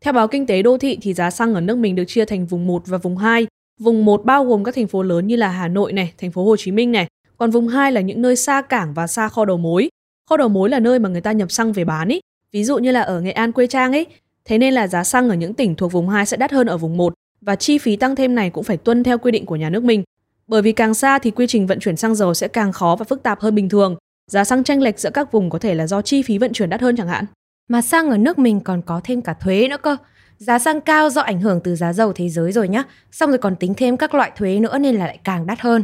Theo 0.02 0.14
báo 0.14 0.28
Kinh 0.28 0.46
tế 0.46 0.62
Đô 0.62 0.78
thị 0.78 0.98
thì 1.02 1.14
giá 1.14 1.32
xăng 1.32 1.54
ở 1.54 1.62
nước 1.62 1.78
mình 1.78 1.96
được 1.96 2.04
chia 2.08 2.26
thành 2.26 2.46
vùng 2.46 2.68
1 2.68 2.84
và 2.86 2.98
vùng 2.98 3.18
2. 3.18 3.48
Vùng 3.80 4.06
1 4.06 4.26
bao 4.26 4.46
gồm 4.46 4.64
các 4.64 4.76
thành 4.76 4.88
phố 4.88 5.04
lớn 5.04 5.28
như 5.28 5.36
là 5.36 5.50
Hà 5.50 5.68
Nội 5.68 5.94
này, 5.94 6.14
thành 6.18 6.32
phố 6.32 6.46
Hồ 6.46 6.56
Chí 6.58 6.72
Minh 6.72 6.92
này, 6.92 7.08
còn 7.38 7.52
vùng 7.52 7.68
2 7.68 7.92
là 7.92 8.02
những 8.02 8.22
nơi 8.22 8.36
xa 8.36 8.62
cảng 8.62 8.94
và 8.94 9.08
xa 9.08 9.30
kho 9.30 9.46
đầu 9.46 9.58
mối. 9.58 9.90
Kho 10.30 10.38
đầu 10.38 10.50
mối 10.50 10.70
là 10.70 10.80
nơi 10.80 11.00
mà 11.00 11.10
người 11.10 11.22
ta 11.22 11.32
nhập 11.32 11.52
xăng 11.52 11.74
về 11.74 11.86
bán 11.86 12.10
ý, 12.10 12.20
ví 12.52 12.64
dụ 12.64 12.78
như 12.78 12.92
là 12.92 13.02
ở 13.02 13.22
Nghệ 13.22 13.32
An 13.32 13.52
quê 13.52 13.68
Trang 13.68 13.92
ấy. 13.92 14.06
Thế 14.46 14.58
nên 14.58 14.74
là 14.74 14.88
giá 14.88 15.04
xăng 15.04 15.30
ở 15.30 15.36
những 15.36 15.54
tỉnh 15.54 15.76
thuộc 15.76 15.92
vùng 15.92 16.10
2 16.10 16.26
sẽ 16.26 16.38
đắt 16.38 16.52
hơn 16.52 16.68
ở 16.68 16.78
vùng 16.78 16.98
1 16.98 17.14
và 17.42 17.56
chi 17.56 17.78
phí 17.78 17.96
tăng 17.96 18.16
thêm 18.16 18.36
này 18.36 18.50
cũng 18.50 18.64
phải 18.64 18.78
tuân 18.78 19.04
theo 19.04 19.18
quy 19.18 19.32
định 19.32 19.46
của 19.46 19.56
nhà 19.56 19.70
nước 19.70 19.84
mình. 19.84 20.04
Bởi 20.48 20.62
vì 20.62 20.72
càng 20.72 20.94
xa 20.94 21.20
thì 21.20 21.32
quy 21.32 21.48
trình 21.48 21.68
vận 21.68 21.80
chuyển 21.80 21.98
xăng 21.98 22.16
dầu 22.16 22.34
sẽ 22.34 22.48
càng 22.48 22.72
khó 22.72 22.96
và 23.00 23.04
phức 23.04 23.24
tạp 23.24 23.40
hơn 23.40 23.56
bình 23.56 23.70
thường. 23.70 23.96
Giá 24.32 24.44
xăng 24.44 24.64
tranh 24.64 24.82
lệch 24.82 25.00
giữa 25.00 25.10
các 25.10 25.32
vùng 25.32 25.50
có 25.50 25.60
thể 25.60 25.76
là 25.76 25.88
do 25.88 26.02
chi 26.02 26.22
phí 26.22 26.38
vận 26.38 26.54
chuyển 26.54 26.70
đắt 26.70 26.82
hơn 26.82 26.96
chẳng 26.96 27.08
hạn. 27.08 27.26
Mà 27.70 27.82
xăng 27.82 28.10
ở 28.10 28.18
nước 28.18 28.40
mình 28.40 28.60
còn 28.60 28.82
có 28.82 29.02
thêm 29.04 29.22
cả 29.22 29.34
thuế 29.34 29.68
nữa 29.70 29.78
cơ. 29.82 29.98
Giá 30.38 30.60
xăng 30.60 30.82
cao 30.82 31.10
do 31.10 31.22
ảnh 31.22 31.42
hưởng 31.42 31.62
từ 31.64 31.76
giá 31.76 31.94
dầu 31.94 32.14
thế 32.14 32.30
giới 32.30 32.52
rồi 32.52 32.68
nhá. 32.68 32.84
Xong 33.12 33.30
rồi 33.30 33.38
còn 33.38 33.56
tính 33.56 33.74
thêm 33.74 33.98
các 33.98 34.14
loại 34.14 34.32
thuế 34.36 34.60
nữa 34.60 34.78
nên 34.78 34.96
là 34.96 35.06
lại 35.06 35.20
càng 35.24 35.46
đắt 35.46 35.60
hơn. 35.60 35.84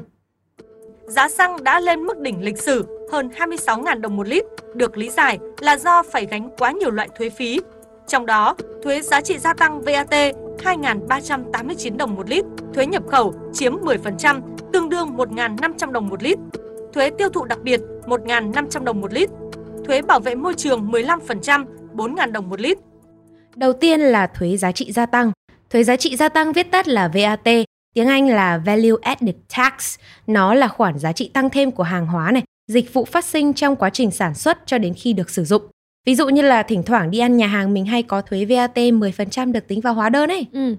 Giá 1.07 1.29
xăng 1.29 1.63
đã 1.63 1.79
lên 1.79 2.03
mức 2.03 2.19
đỉnh 2.19 2.43
lịch 2.43 2.57
sử 2.57 3.07
hơn 3.11 3.29
26.000 3.29 4.01
đồng 4.01 4.15
một 4.15 4.27
lít, 4.27 4.43
được 4.75 4.97
lý 4.97 5.09
giải 5.09 5.39
là 5.59 5.77
do 5.77 6.03
phải 6.03 6.25
gánh 6.25 6.49
quá 6.57 6.71
nhiều 6.71 6.91
loại 6.91 7.09
thuế 7.17 7.29
phí. 7.29 7.59
Trong 8.07 8.25
đó, 8.25 8.55
thuế 8.83 9.01
giá 9.01 9.21
trị 9.21 9.37
gia 9.37 9.53
tăng 9.53 9.81
VAT 9.81 10.13
2.389 10.63 11.97
đồng 11.97 12.15
một 12.15 12.29
lít, 12.29 12.45
thuế 12.73 12.85
nhập 12.85 13.03
khẩu 13.11 13.33
chiếm 13.53 13.73
10%, 13.73 14.41
tương 14.73 14.89
đương 14.89 15.17
1.500 15.17 15.91
đồng 15.91 16.09
một 16.09 16.23
lít, 16.23 16.37
thuế 16.93 17.09
tiêu 17.09 17.29
thụ 17.29 17.45
đặc 17.45 17.59
biệt 17.63 17.81
1.500 18.05 18.83
đồng 18.83 19.01
một 19.01 19.13
lít, 19.13 19.29
thuế 19.85 20.01
bảo 20.01 20.19
vệ 20.19 20.35
môi 20.35 20.53
trường 20.53 20.91
15%, 20.91 21.65
4.000 21.95 22.31
đồng 22.31 22.49
một 22.49 22.61
lít. 22.61 22.77
Đầu 23.55 23.73
tiên 23.73 23.99
là 23.99 24.27
thuế 24.27 24.57
giá 24.57 24.71
trị 24.71 24.91
gia 24.91 25.05
tăng. 25.05 25.31
Thuế 25.69 25.83
giá 25.83 25.95
trị 25.95 26.15
gia 26.15 26.29
tăng 26.29 26.53
viết 26.53 26.71
tắt 26.71 26.87
là 26.87 27.07
VAT, 27.07 27.65
tiếng 27.93 28.07
Anh 28.07 28.27
là 28.27 28.57
Value 28.57 28.95
Added 29.01 29.35
Tax. 29.57 29.99
Nó 30.27 30.53
là 30.53 30.67
khoản 30.67 30.99
giá 30.99 31.11
trị 31.11 31.29
tăng 31.33 31.49
thêm 31.49 31.71
của 31.71 31.83
hàng 31.83 32.07
hóa 32.07 32.31
này, 32.31 32.43
dịch 32.67 32.93
vụ 32.93 33.05
phát 33.05 33.25
sinh 33.25 33.53
trong 33.53 33.75
quá 33.75 33.89
trình 33.89 34.11
sản 34.11 34.33
xuất 34.33 34.57
cho 34.65 34.77
đến 34.77 34.93
khi 34.93 35.13
được 35.13 35.29
sử 35.29 35.43
dụng. 35.45 35.61
Ví 36.05 36.15
dụ 36.15 36.29
như 36.29 36.41
là 36.41 36.63
thỉnh 36.63 36.83
thoảng 36.83 37.11
đi 37.11 37.19
ăn 37.19 37.37
nhà 37.37 37.47
hàng 37.47 37.73
mình 37.73 37.85
hay 37.85 38.03
có 38.03 38.21
thuế 38.21 38.45
VAT 38.45 38.77
10% 38.77 39.51
được 39.51 39.67
tính 39.67 39.81
vào 39.81 39.93
hóa 39.93 40.09
đơn 40.09 40.29
ấy. 40.29 40.45
Ừ. 40.53 40.75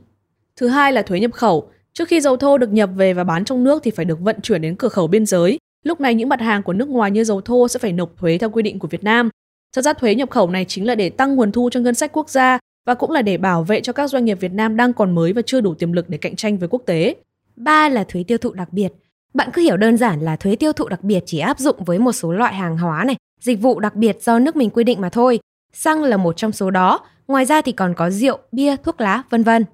Thứ 0.56 0.68
hai 0.68 0.92
là 0.92 1.02
thuế 1.02 1.20
nhập 1.20 1.32
khẩu. 1.32 1.70
Trước 1.92 2.08
khi 2.08 2.20
dầu 2.20 2.36
thô 2.36 2.58
được 2.58 2.72
nhập 2.72 2.90
về 2.96 3.14
và 3.14 3.24
bán 3.24 3.44
trong 3.44 3.64
nước 3.64 3.82
thì 3.82 3.90
phải 3.90 4.04
được 4.04 4.20
vận 4.20 4.40
chuyển 4.40 4.62
đến 4.62 4.76
cửa 4.76 4.88
khẩu 4.88 5.06
biên 5.06 5.26
giới. 5.26 5.58
Lúc 5.84 6.00
này 6.00 6.14
những 6.14 6.28
mặt 6.28 6.40
hàng 6.40 6.62
của 6.62 6.72
nước 6.72 6.88
ngoài 6.88 7.10
như 7.10 7.24
dầu 7.24 7.40
thô 7.40 7.68
sẽ 7.68 7.78
phải 7.78 7.92
nộp 7.92 8.16
thuế 8.16 8.38
theo 8.38 8.50
quy 8.50 8.62
định 8.62 8.78
của 8.78 8.88
Việt 8.88 9.04
Nam. 9.04 9.30
Thật 9.74 9.82
ra 9.82 9.92
thuế 9.92 10.14
nhập 10.14 10.30
khẩu 10.30 10.50
này 10.50 10.64
chính 10.68 10.86
là 10.86 10.94
để 10.94 11.10
tăng 11.10 11.36
nguồn 11.36 11.52
thu 11.52 11.70
cho 11.72 11.80
ngân 11.80 11.94
sách 11.94 12.12
quốc 12.12 12.30
gia 12.30 12.58
và 12.86 12.94
cũng 12.94 13.10
là 13.10 13.22
để 13.22 13.38
bảo 13.38 13.62
vệ 13.62 13.80
cho 13.80 13.92
các 13.92 14.10
doanh 14.10 14.24
nghiệp 14.24 14.40
Việt 14.40 14.52
Nam 14.52 14.76
đang 14.76 14.92
còn 14.92 15.14
mới 15.14 15.32
và 15.32 15.42
chưa 15.46 15.60
đủ 15.60 15.74
tiềm 15.74 15.92
lực 15.92 16.08
để 16.08 16.18
cạnh 16.18 16.36
tranh 16.36 16.58
với 16.58 16.68
quốc 16.68 16.82
tế. 16.86 17.16
Ba 17.56 17.88
là 17.88 18.04
thuế 18.04 18.22
tiêu 18.22 18.38
thụ 18.38 18.52
đặc 18.52 18.72
biệt. 18.72 18.92
Bạn 19.34 19.50
cứ 19.52 19.62
hiểu 19.62 19.76
đơn 19.76 19.96
giản 19.96 20.20
là 20.20 20.36
thuế 20.36 20.56
tiêu 20.56 20.72
thụ 20.72 20.88
đặc 20.88 21.04
biệt 21.04 21.22
chỉ 21.26 21.38
áp 21.38 21.58
dụng 21.58 21.84
với 21.84 21.98
một 21.98 22.12
số 22.12 22.32
loại 22.32 22.54
hàng 22.54 22.78
hóa 22.78 23.04
này, 23.04 23.16
dịch 23.40 23.60
vụ 23.60 23.80
đặc 23.80 23.94
biệt 23.94 24.22
do 24.22 24.38
nước 24.38 24.56
mình 24.56 24.70
quy 24.70 24.84
định 24.84 25.00
mà 25.00 25.08
thôi. 25.08 25.38
Xăng 25.72 26.02
là 26.02 26.16
một 26.16 26.36
trong 26.36 26.52
số 26.52 26.70
đó, 26.70 27.00
ngoài 27.28 27.44
ra 27.44 27.62
thì 27.62 27.72
còn 27.72 27.94
có 27.94 28.10
rượu, 28.10 28.38
bia, 28.52 28.76
thuốc 28.76 29.00
lá, 29.00 29.22
vân 29.30 29.42
vân. 29.42 29.64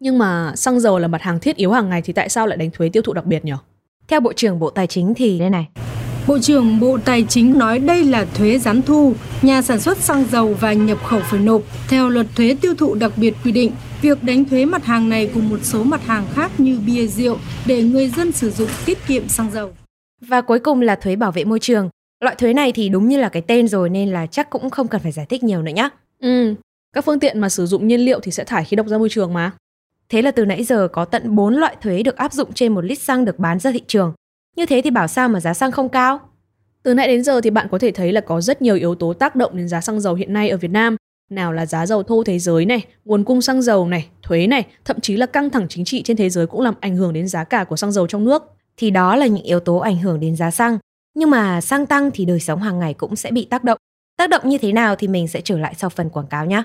Nhưng 0.00 0.18
mà 0.18 0.52
xăng 0.56 0.80
dầu 0.80 0.98
là 0.98 1.08
mặt 1.08 1.22
hàng 1.22 1.40
thiết 1.40 1.56
yếu 1.56 1.72
hàng 1.72 1.88
ngày 1.88 2.02
thì 2.02 2.12
tại 2.12 2.28
sao 2.28 2.46
lại 2.46 2.56
đánh 2.56 2.70
thuế 2.70 2.88
tiêu 2.88 3.02
thụ 3.02 3.12
đặc 3.12 3.24
biệt 3.24 3.44
nhỉ? 3.44 3.52
Theo 4.08 4.20
Bộ 4.20 4.32
trưởng 4.32 4.58
Bộ 4.58 4.70
Tài 4.70 4.86
chính 4.86 5.14
thì 5.14 5.38
đây 5.38 5.50
này. 5.50 5.68
Bộ 6.26 6.38
trưởng 6.38 6.80
Bộ 6.80 6.98
Tài 7.04 7.24
chính 7.28 7.58
nói 7.58 7.78
đây 7.78 8.04
là 8.04 8.26
thuế 8.34 8.58
gián 8.58 8.82
thu, 8.82 9.14
nhà 9.42 9.62
sản 9.62 9.80
xuất 9.80 9.98
xăng 9.98 10.24
dầu 10.30 10.54
và 10.60 10.72
nhập 10.72 10.98
khẩu 11.04 11.20
phải 11.20 11.40
nộp. 11.40 11.62
Theo 11.88 12.08
luật 12.08 12.26
thuế 12.36 12.56
tiêu 12.60 12.74
thụ 12.74 12.94
đặc 12.94 13.12
biệt 13.16 13.34
quy 13.44 13.52
định, 13.52 13.72
việc 14.02 14.22
đánh 14.22 14.44
thuế 14.44 14.64
mặt 14.64 14.84
hàng 14.84 15.08
này 15.08 15.30
cùng 15.34 15.48
một 15.48 15.58
số 15.62 15.84
mặt 15.84 16.06
hàng 16.06 16.26
khác 16.34 16.60
như 16.60 16.80
bia 16.86 17.06
rượu 17.06 17.38
để 17.66 17.82
người 17.82 18.08
dân 18.08 18.32
sử 18.32 18.50
dụng 18.50 18.68
tiết 18.84 18.98
kiệm 19.06 19.28
xăng 19.28 19.50
dầu. 19.50 19.72
Và 20.20 20.40
cuối 20.40 20.58
cùng 20.58 20.80
là 20.80 20.94
thuế 20.96 21.16
bảo 21.16 21.32
vệ 21.32 21.44
môi 21.44 21.60
trường. 21.60 21.88
Loại 22.20 22.36
thuế 22.38 22.52
này 22.52 22.72
thì 22.72 22.88
đúng 22.88 23.08
như 23.08 23.18
là 23.18 23.28
cái 23.28 23.42
tên 23.42 23.68
rồi 23.68 23.90
nên 23.90 24.10
là 24.10 24.26
chắc 24.26 24.50
cũng 24.50 24.70
không 24.70 24.88
cần 24.88 25.00
phải 25.02 25.12
giải 25.12 25.26
thích 25.28 25.44
nhiều 25.44 25.62
nữa 25.62 25.72
nhá. 25.72 25.88
Ừ, 26.20 26.54
các 26.92 27.04
phương 27.04 27.20
tiện 27.20 27.38
mà 27.38 27.48
sử 27.48 27.66
dụng 27.66 27.88
nhiên 27.88 28.00
liệu 28.00 28.20
thì 28.20 28.32
sẽ 28.32 28.44
thải 28.44 28.64
khí 28.64 28.76
độc 28.76 28.86
ra 28.86 28.98
môi 28.98 29.08
trường 29.08 29.32
mà. 29.32 29.52
Thế 30.08 30.22
là 30.22 30.30
từ 30.30 30.44
nãy 30.44 30.64
giờ 30.64 30.88
có 30.88 31.04
tận 31.04 31.36
4 31.36 31.54
loại 31.54 31.76
thuế 31.82 32.02
được 32.02 32.16
áp 32.16 32.32
dụng 32.32 32.52
trên 32.52 32.74
một 32.74 32.84
lít 32.84 32.98
xăng 32.98 33.24
được 33.24 33.38
bán 33.38 33.58
ra 33.58 33.70
thị 33.72 33.82
trường. 33.86 34.12
Như 34.56 34.66
thế 34.66 34.80
thì 34.82 34.90
bảo 34.90 35.08
sao 35.08 35.28
mà 35.28 35.40
giá 35.40 35.54
xăng 35.54 35.72
không 35.72 35.88
cao? 35.88 36.20
Từ 36.82 36.94
nãy 36.94 37.08
đến 37.08 37.24
giờ 37.24 37.40
thì 37.40 37.50
bạn 37.50 37.68
có 37.70 37.78
thể 37.78 37.90
thấy 37.90 38.12
là 38.12 38.20
có 38.20 38.40
rất 38.40 38.62
nhiều 38.62 38.76
yếu 38.76 38.94
tố 38.94 39.12
tác 39.12 39.36
động 39.36 39.56
đến 39.56 39.68
giá 39.68 39.80
xăng 39.80 40.00
dầu 40.00 40.14
hiện 40.14 40.32
nay 40.32 40.48
ở 40.48 40.56
Việt 40.56 40.70
Nam. 40.70 40.96
Nào 41.30 41.52
là 41.52 41.66
giá 41.66 41.86
dầu 41.86 42.02
thô 42.02 42.22
thế 42.24 42.38
giới 42.38 42.66
này, 42.66 42.84
nguồn 43.04 43.24
cung 43.24 43.42
xăng 43.42 43.62
dầu 43.62 43.88
này, 43.88 44.08
thuế 44.22 44.46
này, 44.46 44.66
thậm 44.84 45.00
chí 45.00 45.16
là 45.16 45.26
căng 45.26 45.50
thẳng 45.50 45.66
chính 45.68 45.84
trị 45.84 46.02
trên 46.02 46.16
thế 46.16 46.30
giới 46.30 46.46
cũng 46.46 46.60
làm 46.60 46.74
ảnh 46.80 46.96
hưởng 46.96 47.12
đến 47.12 47.28
giá 47.28 47.44
cả 47.44 47.64
của 47.64 47.76
xăng 47.76 47.92
dầu 47.92 48.06
trong 48.06 48.24
nước. 48.24 48.42
Thì 48.76 48.90
đó 48.90 49.16
là 49.16 49.26
những 49.26 49.44
yếu 49.44 49.60
tố 49.60 49.76
ảnh 49.76 49.98
hưởng 49.98 50.20
đến 50.20 50.36
giá 50.36 50.50
xăng. 50.50 50.78
Nhưng 51.14 51.30
mà 51.30 51.60
xăng 51.60 51.86
tăng 51.86 52.10
thì 52.10 52.24
đời 52.24 52.40
sống 52.40 52.60
hàng 52.60 52.78
ngày 52.78 52.94
cũng 52.94 53.16
sẽ 53.16 53.30
bị 53.30 53.44
tác 53.44 53.64
động. 53.64 53.78
Tác 54.16 54.30
động 54.30 54.48
như 54.48 54.58
thế 54.58 54.72
nào 54.72 54.96
thì 54.96 55.08
mình 55.08 55.28
sẽ 55.28 55.40
trở 55.40 55.58
lại 55.58 55.74
sau 55.78 55.90
phần 55.90 56.10
quảng 56.10 56.26
cáo 56.26 56.46
nhé 56.46 56.62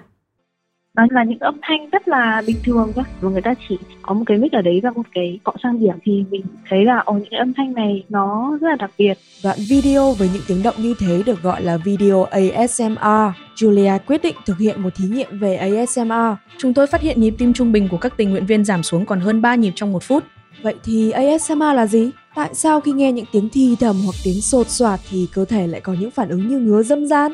nó 0.95 1.07
là 1.09 1.23
những 1.23 1.39
âm 1.39 1.57
thanh 1.61 1.89
rất 1.91 2.07
là 2.07 2.43
bình 2.47 2.57
thường 2.63 2.91
thôi 2.95 3.03
và 3.21 3.29
người 3.29 3.41
ta 3.41 3.53
chỉ 3.69 3.77
có 4.01 4.13
một 4.13 4.23
cái 4.25 4.37
mic 4.37 4.51
ở 4.51 4.61
đấy 4.61 4.79
và 4.83 4.91
một 4.91 5.05
cái 5.13 5.39
cọ 5.43 5.53
sang 5.63 5.79
điểm 5.79 5.95
thì 6.03 6.23
mình 6.29 6.41
thấy 6.69 6.85
là, 6.85 6.99
ồ, 7.05 7.13
những 7.13 7.39
âm 7.39 7.53
thanh 7.53 7.73
này 7.73 8.03
nó 8.09 8.57
rất 8.61 8.67
là 8.67 8.75
đặc 8.75 8.91
biệt. 8.97 9.13
Đoạn 9.43 9.57
video 9.69 10.11
với 10.11 10.29
những 10.33 10.41
tiếng 10.47 10.63
động 10.63 10.75
như 10.77 10.93
thế 10.99 11.23
được 11.25 11.41
gọi 11.43 11.61
là 11.63 11.77
video 11.77 12.23
ASMR 12.23 13.33
Julia 13.55 13.99
quyết 14.07 14.21
định 14.21 14.35
thực 14.45 14.57
hiện 14.57 14.81
một 14.81 14.95
thí 14.95 15.05
nghiệm 15.05 15.39
về 15.39 15.55
ASMR 15.55 16.37
chúng 16.57 16.73
tôi 16.73 16.87
phát 16.87 17.01
hiện 17.01 17.21
nhịp 17.21 17.33
tim 17.37 17.53
trung 17.53 17.71
bình 17.71 17.87
của 17.87 17.97
các 17.97 18.13
tình 18.17 18.29
nguyện 18.29 18.45
viên 18.45 18.65
giảm 18.65 18.83
xuống 18.83 19.05
còn 19.05 19.19
hơn 19.19 19.41
3 19.41 19.55
nhịp 19.55 19.71
trong 19.75 19.91
một 19.91 20.03
phút. 20.03 20.23
Vậy 20.61 20.75
thì 20.83 21.11
ASMR 21.11 21.75
là 21.75 21.87
gì? 21.87 22.09
Tại 22.35 22.49
sao 22.53 22.81
khi 22.81 22.91
nghe 22.91 23.11
những 23.11 23.25
tiếng 23.31 23.49
thì 23.49 23.75
thầm 23.79 23.95
hoặc 24.05 24.15
tiếng 24.23 24.41
sột 24.41 24.69
soạt 24.69 24.99
thì 25.09 25.27
cơ 25.33 25.45
thể 25.45 25.67
lại 25.67 25.81
có 25.81 25.93
những 25.99 26.11
phản 26.11 26.29
ứng 26.29 26.47
như 26.47 26.59
ngứa 26.59 26.83
dâm 26.83 27.05
gian? 27.05 27.31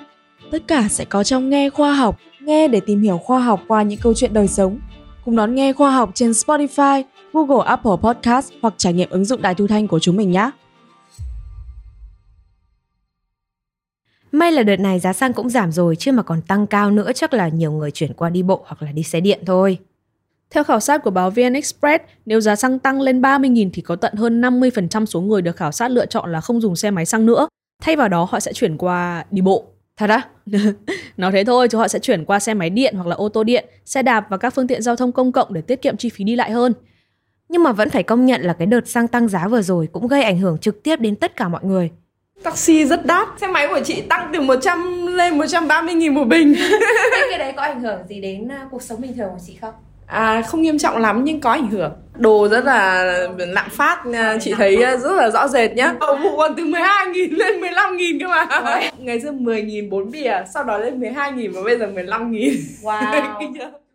Tất 0.51 0.63
cả 0.67 0.87
sẽ 0.89 1.05
có 1.05 1.23
trong 1.23 1.49
nghe 1.49 1.69
khoa 1.69 1.93
học 1.93 2.19
nghe 2.47 2.67
để 2.67 2.79
tìm 2.79 3.01
hiểu 3.01 3.17
khoa 3.17 3.39
học 3.39 3.61
qua 3.67 3.83
những 3.83 3.99
câu 4.03 4.13
chuyện 4.13 4.33
đời 4.33 4.47
sống. 4.47 4.79
Cùng 5.25 5.35
đón 5.35 5.55
nghe 5.55 5.73
khoa 5.73 5.91
học 5.91 6.11
trên 6.13 6.31
Spotify, 6.31 7.03
Google 7.33 7.65
Apple 7.65 7.91
Podcast 8.01 8.51
hoặc 8.61 8.73
trải 8.77 8.93
nghiệm 8.93 9.09
ứng 9.09 9.25
dụng 9.25 9.41
đài 9.41 9.55
thu 9.55 9.67
thanh 9.67 9.87
của 9.87 9.99
chúng 9.99 10.17
mình 10.17 10.31
nhé. 10.31 10.51
May 14.31 14.51
là 14.51 14.63
đợt 14.63 14.79
này 14.79 14.99
giá 14.99 15.13
xăng 15.13 15.33
cũng 15.33 15.49
giảm 15.49 15.71
rồi 15.71 15.95
chứ 15.95 16.11
mà 16.11 16.23
còn 16.23 16.41
tăng 16.41 16.67
cao 16.67 16.91
nữa 16.91 17.11
chắc 17.15 17.33
là 17.33 17.47
nhiều 17.47 17.71
người 17.71 17.91
chuyển 17.91 18.13
qua 18.13 18.29
đi 18.29 18.43
bộ 18.43 18.63
hoặc 18.65 18.81
là 18.81 18.91
đi 18.91 19.03
xe 19.03 19.19
điện 19.19 19.39
thôi. 19.45 19.77
Theo 20.49 20.63
khảo 20.63 20.79
sát 20.79 21.03
của 21.03 21.09
báo 21.09 21.29
VN 21.29 21.53
Express, 21.53 22.03
nếu 22.25 22.41
giá 22.41 22.55
xăng 22.55 22.79
tăng 22.79 23.01
lên 23.01 23.21
30.000 23.21 23.69
thì 23.73 23.81
có 23.81 23.95
tận 23.95 24.13
hơn 24.15 24.41
50% 24.41 25.05
số 25.05 25.21
người 25.21 25.41
được 25.41 25.55
khảo 25.55 25.71
sát 25.71 25.91
lựa 25.91 26.05
chọn 26.05 26.31
là 26.31 26.41
không 26.41 26.61
dùng 26.61 26.75
xe 26.75 26.91
máy 26.91 27.05
xăng 27.05 27.25
nữa. 27.25 27.47
Thay 27.83 27.95
vào 27.95 28.09
đó 28.09 28.27
họ 28.29 28.39
sẽ 28.39 28.53
chuyển 28.53 28.77
qua 28.77 29.25
đi 29.31 29.41
bộ. 29.41 29.65
Thật 29.97 30.09
á? 30.09 30.21
Nói 31.17 31.31
thế 31.31 31.43
thôi 31.43 31.67
chứ 31.67 31.77
họ 31.77 31.87
sẽ 31.87 31.99
chuyển 31.99 32.25
qua 32.25 32.39
xe 32.39 32.53
máy 32.53 32.69
điện 32.69 32.95
hoặc 32.95 33.07
là 33.07 33.15
ô 33.15 33.29
tô 33.29 33.43
điện, 33.43 33.65
xe 33.85 34.03
đạp 34.03 34.25
và 34.29 34.37
các 34.37 34.53
phương 34.53 34.67
tiện 34.67 34.81
giao 34.81 34.95
thông 34.95 35.11
công 35.11 35.31
cộng 35.31 35.53
để 35.53 35.61
tiết 35.61 35.81
kiệm 35.81 35.97
chi 35.97 36.09
phí 36.09 36.23
đi 36.23 36.35
lại 36.35 36.51
hơn. 36.51 36.73
Nhưng 37.49 37.63
mà 37.63 37.71
vẫn 37.71 37.89
phải 37.89 38.03
công 38.03 38.25
nhận 38.25 38.41
là 38.41 38.53
cái 38.53 38.65
đợt 38.65 38.87
xăng 38.87 39.07
tăng 39.07 39.27
giá 39.27 39.47
vừa 39.47 39.61
rồi 39.61 39.87
cũng 39.91 40.07
gây 40.07 40.23
ảnh 40.23 40.39
hưởng 40.39 40.57
trực 40.57 40.83
tiếp 40.83 40.99
đến 40.99 41.15
tất 41.15 41.35
cả 41.35 41.47
mọi 41.47 41.63
người. 41.63 41.91
Taxi 42.43 42.85
rất 42.85 43.05
đắt, 43.05 43.27
xe 43.41 43.47
máy 43.47 43.67
của 43.67 43.79
chị 43.85 44.01
tăng 44.01 44.29
từ 44.33 44.41
100 44.41 45.05
lên 45.07 45.37
130 45.37 45.95
nghìn 45.95 46.13
một 46.13 46.25
bình. 46.25 46.55
cái 47.29 47.39
đấy 47.39 47.53
có 47.55 47.61
ảnh 47.61 47.81
hưởng 47.81 47.99
gì 48.09 48.21
đến 48.21 48.51
à, 48.51 48.67
cuộc 48.71 48.81
sống 48.81 49.01
bình 49.01 49.13
thường 49.17 49.29
của 49.29 49.39
chị 49.47 49.57
không? 49.61 49.73
À, 50.07 50.41
không 50.41 50.61
nghiêm 50.61 50.77
trọng 50.77 50.97
lắm 50.97 51.23
nhưng 51.23 51.41
có 51.41 51.51
ảnh 51.51 51.69
hưởng 51.69 51.91
Đồ 52.15 52.47
rất 52.47 52.65
là 52.65 53.03
lạm 53.37 53.69
phát 53.69 54.03
Chị 54.41 54.53
thấy 54.57 54.77
rất 54.77 55.11
là 55.11 55.29
rõ 55.29 55.47
rệt 55.47 55.71
nhá 55.75 55.93
Đầu 55.99 56.15
vụ 56.23 56.37
còn 56.37 56.55
từ 56.55 56.63
12.000 56.63 57.37
lên 57.37 57.61
15.000 57.61 58.19
cơ 58.19 58.27
mà. 58.27 58.81
Ngày 58.97 59.21
xưa 59.21 59.31
10.000 59.31 59.89
4 59.89 60.11
bìa 60.11 60.43
Sau 60.53 60.63
đó 60.63 60.77
lên 60.77 60.99
12.000 60.99 61.51
và 61.53 61.61
bây 61.63 61.79
giờ 61.79 61.87
15.000 61.87 62.55
Wow 62.81 63.69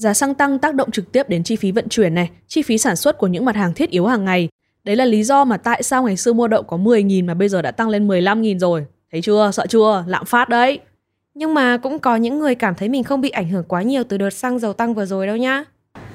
Giá 0.00 0.14
xăng 0.14 0.34
tăng 0.34 0.58
tác 0.58 0.74
động 0.74 0.90
trực 0.90 1.12
tiếp 1.12 1.28
đến 1.28 1.42
chi 1.42 1.56
phí 1.56 1.72
vận 1.72 1.88
chuyển 1.88 2.14
này, 2.14 2.30
chi 2.48 2.62
phí 2.62 2.78
sản 2.78 2.96
xuất 2.96 3.18
của 3.18 3.26
những 3.26 3.44
mặt 3.44 3.56
hàng 3.56 3.74
thiết 3.74 3.90
yếu 3.90 4.06
hàng 4.06 4.24
ngày. 4.24 4.48
Đấy 4.84 4.96
là 4.96 5.04
lý 5.04 5.22
do 5.22 5.44
mà 5.44 5.56
tại 5.56 5.82
sao 5.82 6.02
ngày 6.02 6.16
xưa 6.16 6.32
mua 6.32 6.48
đậu 6.48 6.62
có 6.62 6.76
10.000 6.76 7.24
mà 7.24 7.34
bây 7.34 7.48
giờ 7.48 7.62
đã 7.62 7.70
tăng 7.70 7.88
lên 7.88 8.08
15.000 8.08 8.58
rồi. 8.58 8.86
Thấy 9.12 9.22
chưa? 9.22 9.50
Sợ 9.52 9.66
chưa? 9.66 10.04
Lạm 10.06 10.24
phát 10.24 10.48
đấy. 10.48 10.78
Nhưng 11.40 11.54
mà 11.54 11.76
cũng 11.76 11.98
có 11.98 12.16
những 12.16 12.38
người 12.38 12.54
cảm 12.54 12.74
thấy 12.74 12.88
mình 12.88 13.04
không 13.04 13.20
bị 13.20 13.30
ảnh 13.30 13.48
hưởng 13.48 13.64
quá 13.68 13.82
nhiều 13.82 14.04
từ 14.04 14.16
đợt 14.16 14.30
xăng 14.30 14.58
dầu 14.58 14.72
tăng 14.72 14.94
vừa 14.94 15.06
rồi 15.06 15.26
đâu 15.26 15.36
nhá. 15.36 15.64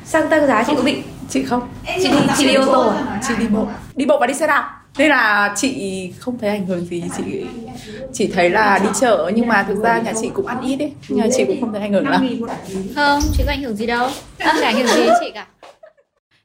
Xăng 0.05 0.29
tăng 0.29 0.47
giá 0.47 0.63
chị 0.67 0.73
có 0.77 0.83
bị? 0.83 0.97
Chị 1.29 1.43
không. 1.43 1.67
Chị 1.85 2.07
đi 2.11 2.17
chị 2.37 2.47
đi 2.47 2.53
ô 2.53 2.65
tô 2.65 2.89
à? 2.89 3.21
Chị 3.27 3.33
đi 3.39 3.47
bộ. 3.47 3.67
Đi 3.95 4.05
bộ 4.05 4.17
và 4.19 4.27
đi 4.27 4.33
xe 4.33 4.47
đạp. 4.47 4.81
Nên 4.97 5.09
là 5.09 5.53
chị 5.55 6.11
không 6.19 6.37
thấy 6.37 6.49
ảnh 6.49 6.65
hưởng 6.65 6.85
gì 6.85 7.03
chị 7.17 7.45
chỉ 8.13 8.27
thấy 8.27 8.49
là 8.49 8.79
đi 8.83 8.89
chợ 9.01 9.31
nhưng 9.35 9.47
mà 9.47 9.63
thực 9.63 9.83
ra 9.83 10.01
nhà 10.01 10.13
chị 10.21 10.29
cũng 10.33 10.47
ăn 10.47 10.61
ít 10.61 10.75
đấy 10.75 10.91
nhưng 11.09 11.19
mà 11.19 11.27
chị 11.37 11.45
cũng 11.45 11.61
không 11.61 11.71
thấy 11.71 11.81
ảnh 11.81 11.93
hưởng 11.93 12.07
lắm 12.07 12.27
không 12.95 13.19
chị 13.33 13.43
có 13.45 13.51
ảnh 13.51 13.61
hưởng 13.61 13.75
gì 13.75 13.85
đâu 13.85 14.09
không 14.45 14.61
ảnh 14.63 14.75
hưởng 14.75 14.87
gì 14.87 15.03
đến 15.03 15.13
chị 15.19 15.31
cả 15.33 15.47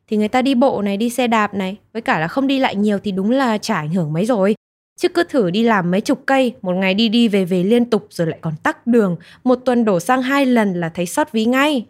thì 0.08 0.16
người 0.16 0.28
ta 0.28 0.42
đi 0.42 0.54
bộ 0.54 0.82
này 0.82 0.96
đi 0.96 1.10
xe 1.10 1.26
đạp 1.26 1.54
này 1.54 1.76
với 1.92 2.02
cả 2.02 2.18
là 2.18 2.28
không 2.28 2.46
đi 2.46 2.58
lại 2.58 2.76
nhiều 2.76 2.98
thì 3.04 3.12
đúng 3.12 3.30
là 3.30 3.58
chả 3.58 3.74
ảnh 3.74 3.92
hưởng 3.92 4.12
mấy 4.12 4.26
rồi 4.26 4.54
chứ 5.00 5.08
cứ 5.08 5.24
thử 5.24 5.50
đi 5.50 5.62
làm 5.62 5.90
mấy 5.90 6.00
chục 6.00 6.22
cây 6.26 6.54
một 6.62 6.72
ngày 6.72 6.94
đi 6.94 7.08
đi 7.08 7.28
về 7.28 7.44
về 7.44 7.62
liên 7.62 7.84
tục 7.84 8.06
rồi 8.10 8.26
lại 8.26 8.38
còn 8.40 8.54
tắc 8.62 8.86
đường. 8.86 9.16
Một 9.44 9.54
tuần 9.54 9.84
đổ 9.84 10.00
xăng 10.00 10.22
hai 10.22 10.46
lần 10.46 10.74
là 10.74 10.88
thấy 10.88 11.06
sót 11.06 11.32
ví 11.32 11.44
ngay. 11.44 11.86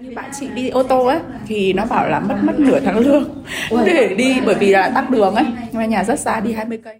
Như 0.00 0.12
bạn 0.14 0.30
chị 0.40 0.48
đi 0.54 0.68
ô 0.68 0.82
tô 0.82 1.06
ấy 1.06 1.20
thì 1.46 1.72
nó 1.72 1.84
bảo 1.86 2.08
là 2.08 2.20
mất 2.20 2.36
mất 2.42 2.58
nửa 2.58 2.80
tháng 2.80 2.98
lương 2.98 3.24
để 3.86 4.14
đi 4.18 4.40
bởi 4.46 4.54
vì 4.54 4.68
là 4.68 4.90
tắc 4.94 5.10
đường 5.10 5.34
ấy. 5.34 5.44
Nhưng 5.72 5.78
mà 5.78 5.84
nhà 5.84 6.04
rất 6.04 6.20
xa 6.20 6.40
đi 6.40 6.52
20 6.52 6.78
cây. 6.84 6.98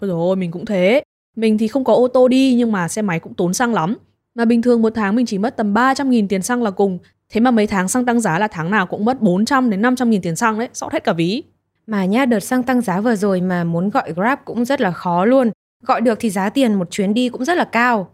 Ôi 0.00 0.08
rồi 0.08 0.36
mình 0.36 0.50
cũng 0.50 0.64
thế. 0.64 1.02
Mình 1.36 1.58
thì 1.58 1.68
không 1.68 1.84
có 1.84 1.94
ô 1.94 2.08
tô 2.08 2.28
đi 2.28 2.54
nhưng 2.54 2.72
mà 2.72 2.88
xe 2.88 3.02
máy 3.02 3.20
cũng 3.20 3.34
tốn 3.34 3.54
xăng 3.54 3.74
lắm. 3.74 3.94
Mà 4.34 4.44
bình 4.44 4.62
thường 4.62 4.82
một 4.82 4.92
tháng 4.94 5.16
mình 5.16 5.26
chỉ 5.26 5.38
mất 5.38 5.56
tầm 5.56 5.74
300 5.74 6.10
nghìn 6.10 6.28
tiền 6.28 6.42
xăng 6.42 6.62
là 6.62 6.70
cùng. 6.70 6.98
Thế 7.30 7.40
mà 7.40 7.50
mấy 7.50 7.66
tháng 7.66 7.88
xăng 7.88 8.06
tăng 8.06 8.20
giá 8.20 8.38
là 8.38 8.48
tháng 8.48 8.70
nào 8.70 8.86
cũng 8.86 9.04
mất 9.04 9.20
400 9.20 9.70
đến 9.70 9.82
500 9.82 10.10
nghìn 10.10 10.22
tiền 10.22 10.36
xăng 10.36 10.58
đấy, 10.58 10.68
sót 10.72 10.92
hết 10.92 11.04
cả 11.04 11.12
ví. 11.12 11.42
Mà 11.90 12.04
nha, 12.04 12.24
đợt 12.24 12.40
xăng 12.40 12.62
tăng 12.62 12.80
giá 12.80 13.00
vừa 13.00 13.16
rồi 13.16 13.40
mà 13.40 13.64
muốn 13.64 13.90
gọi 13.90 14.12
Grab 14.12 14.38
cũng 14.44 14.64
rất 14.64 14.80
là 14.80 14.90
khó 14.90 15.24
luôn. 15.24 15.50
Gọi 15.86 16.00
được 16.00 16.18
thì 16.20 16.30
giá 16.30 16.48
tiền 16.48 16.74
một 16.74 16.90
chuyến 16.90 17.14
đi 17.14 17.28
cũng 17.28 17.44
rất 17.44 17.58
là 17.58 17.64
cao. 17.64 18.08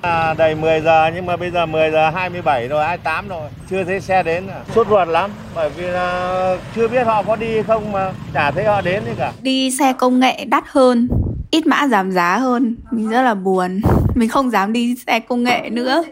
À, 0.00 0.34
đầy 0.34 0.54
10 0.54 0.80
giờ 0.80 1.10
nhưng 1.14 1.26
mà 1.26 1.36
bây 1.36 1.50
giờ 1.50 1.66
10 1.66 1.90
giờ 1.90 2.10
27 2.10 2.68
rồi, 2.68 2.84
28 2.84 3.28
rồi, 3.28 3.50
chưa 3.70 3.84
thấy 3.84 4.00
xe 4.00 4.22
đến. 4.22 4.46
À. 4.46 4.64
Suốt 4.74 4.86
ruột 4.90 5.08
lắm, 5.08 5.30
bởi 5.54 5.70
vì 5.70 5.86
là 5.86 6.56
chưa 6.76 6.88
biết 6.88 7.06
họ 7.06 7.22
có 7.22 7.36
đi 7.36 7.62
không 7.62 7.92
mà 7.92 8.12
chả 8.34 8.50
thấy 8.50 8.64
họ 8.64 8.80
đến 8.80 9.04
gì 9.04 9.12
cả. 9.18 9.32
Đi 9.42 9.70
xe 9.70 9.92
công 9.92 10.20
nghệ 10.20 10.44
đắt 10.44 10.64
hơn, 10.66 11.08
ít 11.50 11.66
mã 11.66 11.88
giảm 11.88 12.12
giá 12.12 12.38
hơn, 12.38 12.76
mình 12.90 13.08
rất 13.08 13.22
là 13.22 13.34
buồn. 13.34 13.80
Mình 14.14 14.28
không 14.28 14.50
dám 14.50 14.72
đi 14.72 14.94
xe 15.06 15.20
công 15.20 15.44
nghệ 15.44 15.70
nữa. 15.72 16.04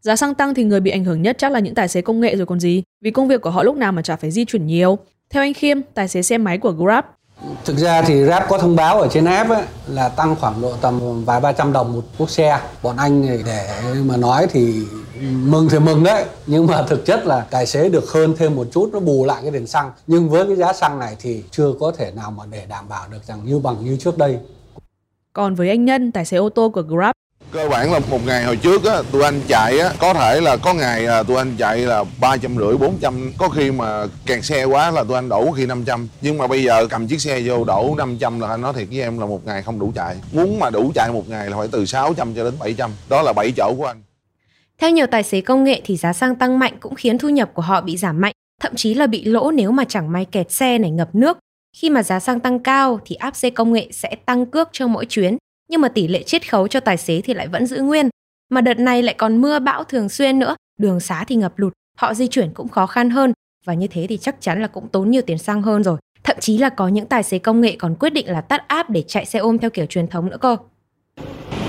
Giá 0.00 0.16
xăng 0.16 0.34
tăng 0.34 0.54
thì 0.54 0.64
người 0.64 0.80
bị 0.80 0.90
ảnh 0.90 1.04
hưởng 1.04 1.22
nhất 1.22 1.36
chắc 1.38 1.52
là 1.52 1.58
những 1.60 1.74
tài 1.74 1.88
xế 1.88 2.00
công 2.00 2.20
nghệ 2.20 2.36
rồi 2.36 2.46
còn 2.46 2.60
gì, 2.60 2.82
vì 3.00 3.10
công 3.10 3.28
việc 3.28 3.40
của 3.40 3.50
họ 3.50 3.62
lúc 3.62 3.76
nào 3.76 3.92
mà 3.92 4.02
chả 4.02 4.16
phải 4.16 4.30
di 4.30 4.44
chuyển 4.44 4.66
nhiều. 4.66 4.98
Theo 5.30 5.42
anh 5.42 5.54
Khiêm, 5.54 5.82
tài 5.94 6.08
xế 6.08 6.22
xe 6.22 6.38
máy 6.38 6.58
của 6.58 6.72
Grab, 6.72 7.04
Thực 7.64 7.76
ra 7.76 8.02
thì 8.02 8.24
Grab 8.24 8.42
có 8.48 8.58
thông 8.58 8.76
báo 8.76 9.00
ở 9.00 9.08
trên 9.08 9.24
app 9.24 9.50
ấy, 9.50 9.62
là 9.88 10.08
tăng 10.08 10.36
khoảng 10.40 10.62
độ 10.62 10.72
tầm 10.80 11.24
vài 11.24 11.40
ba 11.40 11.52
trăm 11.52 11.72
đồng 11.72 11.92
một 11.92 12.02
quốc 12.18 12.30
xe. 12.30 12.60
Bọn 12.82 12.96
anh 12.96 13.44
để 13.46 13.68
mà 14.04 14.16
nói 14.16 14.46
thì 14.50 14.86
mừng 15.20 15.68
thì 15.70 15.78
mừng 15.78 16.04
đấy, 16.04 16.24
nhưng 16.46 16.66
mà 16.66 16.82
thực 16.82 17.06
chất 17.06 17.26
là 17.26 17.46
tài 17.50 17.66
xế 17.66 17.88
được 17.88 18.10
hơn 18.10 18.34
thêm 18.38 18.56
một 18.56 18.66
chút 18.72 18.90
nó 18.92 19.00
bù 19.00 19.24
lại 19.24 19.38
cái 19.42 19.50
tiền 19.52 19.66
xăng. 19.66 19.90
Nhưng 20.06 20.28
với 20.28 20.46
cái 20.46 20.56
giá 20.56 20.72
xăng 20.72 20.98
này 20.98 21.16
thì 21.20 21.42
chưa 21.50 21.72
có 21.80 21.92
thể 21.98 22.12
nào 22.16 22.30
mà 22.30 22.44
để 22.50 22.66
đảm 22.68 22.88
bảo 22.88 23.08
được 23.10 23.24
rằng 23.26 23.40
như 23.44 23.58
bằng 23.58 23.84
như 23.84 23.96
trước 23.96 24.18
đây. 24.18 24.38
Còn 25.32 25.54
với 25.54 25.68
anh 25.68 25.84
Nhân, 25.84 26.12
tài 26.12 26.24
xế 26.24 26.36
ô 26.36 26.48
tô 26.48 26.68
của 26.68 26.82
Grab, 26.82 27.15
cơ 27.56 27.68
bản 27.68 27.92
là 27.92 27.98
một 28.10 28.26
ngày 28.26 28.44
hồi 28.44 28.56
trước 28.56 28.84
á 28.84 29.02
tụi 29.12 29.22
anh 29.22 29.40
chạy 29.48 29.78
á 29.78 29.90
có 29.98 30.14
thể 30.14 30.40
là 30.40 30.56
có 30.56 30.74
ngày 30.74 31.06
à, 31.06 31.22
tụi 31.22 31.36
anh 31.36 31.56
chạy 31.58 31.78
là 31.78 32.04
ba 32.20 32.36
trăm 32.36 32.56
rưỡi 32.56 32.76
bốn 32.76 32.98
trăm. 33.00 33.32
Có 33.38 33.48
khi 33.48 33.70
mà 33.70 34.06
kẹt 34.26 34.44
xe 34.44 34.64
quá 34.64 34.90
là 34.90 35.04
tụi 35.04 35.14
anh 35.14 35.28
đổ 35.28 35.52
khi 35.52 35.66
500 35.66 36.08
nhưng 36.20 36.38
mà 36.38 36.46
bây 36.46 36.62
giờ 36.62 36.86
cầm 36.90 37.06
chiếc 37.06 37.20
xe 37.20 37.40
vô 37.44 37.64
đổ 37.64 37.94
500 37.98 38.40
là 38.40 38.48
anh 38.48 38.60
nói 38.60 38.72
thiệt 38.72 38.88
với 38.90 39.00
em 39.00 39.18
là 39.18 39.26
một 39.26 39.46
ngày 39.46 39.62
không 39.62 39.78
đủ 39.78 39.92
chạy. 39.94 40.16
Muốn 40.32 40.58
mà 40.58 40.70
đủ 40.70 40.92
chạy 40.94 41.12
một 41.12 41.28
ngày 41.28 41.50
là 41.50 41.56
phải 41.56 41.68
từ 41.72 41.86
600 41.86 42.34
cho 42.34 42.44
đến 42.44 42.54
700 42.60 42.90
đó 43.08 43.22
là 43.22 43.32
7 43.32 43.52
chỗ 43.56 43.74
của 43.78 43.86
anh. 43.86 44.02
Theo 44.78 44.90
nhiều 44.90 45.06
tài 45.06 45.22
xế 45.22 45.40
công 45.40 45.64
nghệ 45.64 45.80
thì 45.84 45.96
giá 45.96 46.12
xăng 46.12 46.36
tăng 46.36 46.58
mạnh 46.58 46.76
cũng 46.80 46.94
khiến 46.94 47.18
thu 47.18 47.28
nhập 47.28 47.50
của 47.54 47.62
họ 47.62 47.80
bị 47.80 47.96
giảm 47.96 48.20
mạnh, 48.20 48.32
thậm 48.62 48.72
chí 48.76 48.94
là 48.94 49.06
bị 49.06 49.24
lỗ 49.24 49.50
nếu 49.50 49.70
mà 49.72 49.84
chẳng 49.84 50.12
may 50.12 50.24
kẹt 50.24 50.52
xe 50.52 50.78
này 50.78 50.90
ngập 50.90 51.14
nước. 51.14 51.38
Khi 51.76 51.90
mà 51.90 52.02
giá 52.02 52.20
xăng 52.20 52.40
tăng 52.40 52.58
cao 52.58 53.00
thì 53.04 53.16
áp 53.16 53.36
xe 53.36 53.50
công 53.50 53.72
nghệ 53.72 53.88
sẽ 53.92 54.16
tăng 54.26 54.46
cước 54.46 54.68
cho 54.72 54.86
mỗi 54.86 55.06
chuyến, 55.06 55.36
nhưng 55.68 55.80
mà 55.80 55.88
tỷ 55.88 56.08
lệ 56.08 56.22
chiết 56.22 56.50
khấu 56.50 56.68
cho 56.68 56.80
tài 56.80 56.96
xế 56.96 57.20
thì 57.20 57.34
lại 57.34 57.48
vẫn 57.48 57.66
giữ 57.66 57.80
nguyên. 57.80 58.08
Mà 58.50 58.60
đợt 58.60 58.78
này 58.78 59.02
lại 59.02 59.14
còn 59.18 59.40
mưa 59.40 59.58
bão 59.58 59.84
thường 59.84 60.08
xuyên 60.08 60.38
nữa, 60.38 60.56
đường 60.80 61.00
xá 61.00 61.24
thì 61.28 61.36
ngập 61.36 61.58
lụt, 61.58 61.72
họ 61.98 62.14
di 62.14 62.26
chuyển 62.26 62.50
cũng 62.54 62.68
khó 62.68 62.86
khăn 62.86 63.10
hơn 63.10 63.32
và 63.64 63.74
như 63.74 63.86
thế 63.86 64.06
thì 64.08 64.16
chắc 64.16 64.36
chắn 64.40 64.62
là 64.62 64.66
cũng 64.66 64.88
tốn 64.88 65.10
nhiều 65.10 65.22
tiền 65.22 65.38
xăng 65.38 65.62
hơn 65.62 65.84
rồi. 65.84 65.98
Thậm 66.24 66.36
chí 66.40 66.58
là 66.58 66.68
có 66.68 66.88
những 66.88 67.06
tài 67.06 67.22
xế 67.22 67.38
công 67.38 67.60
nghệ 67.60 67.76
còn 67.78 67.94
quyết 67.94 68.10
định 68.10 68.28
là 68.28 68.40
tắt 68.40 68.68
áp 68.68 68.90
để 68.90 69.02
chạy 69.02 69.26
xe 69.26 69.38
ôm 69.38 69.58
theo 69.58 69.70
kiểu 69.70 69.86
truyền 69.86 70.08
thống 70.08 70.30
nữa 70.30 70.38
cơ. 70.40 70.56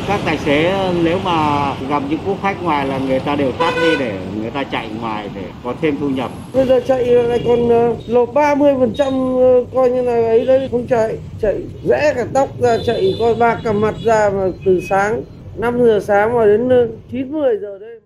Các 0.08 0.20
tài 0.26 0.38
xế 0.38 0.92
nếu 1.04 1.20
mà 1.20 1.74
gặp 1.90 2.04
những 2.10 2.20
quốc 2.26 2.38
khách 2.42 2.64
ngoài 2.64 2.88
là 2.88 2.98
người 2.98 3.20
ta 3.20 3.36
đều 3.36 3.52
tắt 3.52 3.74
đi 3.82 3.98
để 4.00 4.20
người 4.42 4.52
ta 4.52 4.64
chạy 4.64 4.90
ngoài 5.02 5.30
để 5.36 5.42
có 5.64 5.76
thêm 5.82 5.98
thu 6.00 6.10
nhập. 6.10 6.32
Bây 6.54 6.68
giờ 6.68 6.80
chạy 6.88 7.06
lại 7.06 7.42
còn 7.48 7.70
ờ, 7.70 7.96
lột 8.08 8.30
30% 8.30 9.40
ờ, 9.40 9.66
coi 9.74 9.90
như 9.90 10.02
là 10.02 10.14
ấy 10.14 10.46
đấy 10.46 10.68
không 10.72 10.88
chạy, 10.88 11.18
chạy 11.42 11.64
rẽ 11.88 12.14
cả 12.16 12.26
tóc 12.34 12.50
ra 12.62 12.78
chạy 12.86 13.16
coi 13.20 13.36
ba 13.36 13.62
cả 13.64 13.74
mặt 13.74 13.96
ra 14.04 14.30
mà 14.30 14.48
từ 14.66 14.82
sáng 14.90 15.24
5 15.58 15.78
giờ 15.84 16.00
sáng 16.04 16.36
mà 16.36 16.46
đến 16.46 16.70
9 17.12 17.32
ờ, 17.32 17.40
10 17.40 17.58
giờ 17.58 17.80
đêm. 17.80 18.02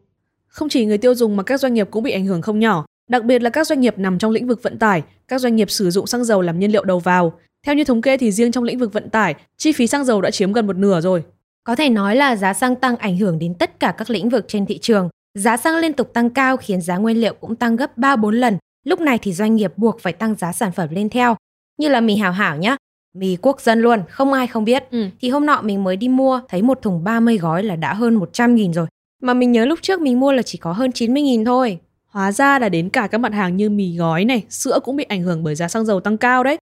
Không 0.48 0.70
chỉ 0.70 0.86
người 0.86 0.98
tiêu 0.98 1.16
dùng 1.16 1.38
mà 1.38 1.44
các 1.44 1.60
doanh 1.60 1.74
nghiệp 1.74 1.88
cũng 1.92 2.04
bị 2.04 2.12
ảnh 2.12 2.26
hưởng 2.26 2.42
không 2.42 2.60
nhỏ, 2.60 2.86
đặc 3.10 3.24
biệt 3.24 3.42
là 3.42 3.50
các 3.50 3.68
doanh 3.68 3.80
nghiệp 3.80 3.94
nằm 3.98 4.18
trong 4.18 4.32
lĩnh 4.32 4.48
vực 4.48 4.64
vận 4.64 4.78
tải, 4.80 5.04
các 5.28 5.42
doanh 5.42 5.56
nghiệp 5.56 5.72
sử 5.72 5.90
dụng 5.90 6.08
xăng 6.08 6.24
dầu 6.24 6.42
làm 6.42 6.60
nhiên 6.60 6.72
liệu 6.72 6.84
đầu 6.84 7.00
vào. 7.00 7.34
Theo 7.66 7.76
như 7.76 7.84
thống 7.84 8.02
kê 8.02 8.18
thì 8.18 8.32
riêng 8.32 8.52
trong 8.52 8.64
lĩnh 8.64 8.78
vực 8.78 8.94
vận 8.94 9.10
tải, 9.10 9.36
chi 9.58 9.72
phí 9.72 9.88
xăng 9.88 10.06
dầu 10.06 10.22
đã 10.22 10.32
chiếm 10.32 10.54
gần 10.54 10.68
một 10.68 10.76
nửa 10.76 11.02
rồi. 11.02 11.24
Có 11.64 11.76
thể 11.76 11.90
nói 11.90 12.16
là 12.16 12.36
giá 12.36 12.54
xăng 12.54 12.76
tăng 12.76 12.98
ảnh 12.98 13.18
hưởng 13.18 13.40
đến 13.40 13.54
tất 13.54 13.80
cả 13.80 13.94
các 13.98 14.10
lĩnh 14.10 14.30
vực 14.30 14.46
trên 14.48 14.66
thị 14.66 14.78
trường. 14.78 15.10
Giá 15.34 15.58
xăng 15.58 15.76
liên 15.76 15.94
tục 15.94 16.14
tăng 16.14 16.30
cao 16.30 16.58
khiến 16.58 16.82
giá 16.82 16.98
nguyên 16.98 17.22
liệu 17.22 17.34
cũng 17.34 17.56
tăng 17.56 17.76
gấp 17.76 17.98
3-4 17.98 18.30
lần. 18.30 18.58
Lúc 18.84 19.00
này 19.00 19.18
thì 19.22 19.34
doanh 19.34 19.56
nghiệp 19.56 19.74
buộc 19.78 20.00
phải 20.00 20.14
tăng 20.14 20.36
giá 20.36 20.52
sản 20.52 20.72
phẩm 20.72 20.90
lên 20.92 21.10
theo. 21.10 21.36
Như 21.78 21.90
là 21.90 22.02
mì 22.02 22.16
hảo 22.16 22.32
hảo 22.32 22.58
nhá, 22.58 22.78
mì 23.14 23.38
quốc 23.42 23.62
dân 23.62 23.82
luôn, 23.82 24.02
không 24.10 24.34
ai 24.34 24.48
không 24.48 24.66
biết. 24.66 24.84
Ừ. 24.92 25.06
Thì 25.22 25.30
hôm 25.30 25.46
nọ 25.46 25.62
mình 25.62 25.84
mới 25.84 25.98
đi 25.98 26.08
mua, 26.08 26.42
thấy 26.50 26.62
một 26.62 26.82
thùng 26.82 27.04
30 27.04 27.38
gói 27.38 27.64
là 27.64 27.76
đã 27.76 27.94
hơn 27.94 28.16
100 28.16 28.56
nghìn 28.56 28.74
rồi. 28.74 28.88
Mà 29.22 29.34
mình 29.34 29.52
nhớ 29.52 29.66
lúc 29.66 29.80
trước 29.82 30.02
mình 30.02 30.20
mua 30.20 30.32
là 30.32 30.42
chỉ 30.42 30.58
có 30.58 30.72
hơn 30.72 30.92
90 30.92 31.24
nghìn 31.24 31.46
thôi. 31.46 31.80
Hóa 32.08 32.32
ra 32.32 32.60
là 32.60 32.70
đến 32.70 32.90
cả 32.90 33.08
các 33.08 33.18
mặt 33.18 33.34
hàng 33.34 33.58
như 33.58 33.70
mì 33.70 33.96
gói 33.98 34.26
này, 34.26 34.44
sữa 34.50 34.80
cũng 34.84 34.96
bị 34.96 35.04
ảnh 35.04 35.24
hưởng 35.24 35.44
bởi 35.44 35.56
giá 35.56 35.68
xăng 35.68 35.86
dầu 35.86 36.00
tăng 36.00 36.18
cao 36.18 36.44
đấy. 36.44 36.58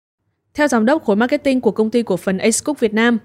Theo 0.55 0.69
giám 0.69 0.87
đốc 0.87 1.05
khối 1.05 1.17
marketing 1.17 1.61
của 1.61 1.71
công 1.71 1.91
ty 1.91 2.03
cổ 2.03 2.17
phần 2.17 2.39
Ace 2.39 2.59
Cook 2.65 2.81
Việt 2.81 2.95
Nam, 2.95 3.19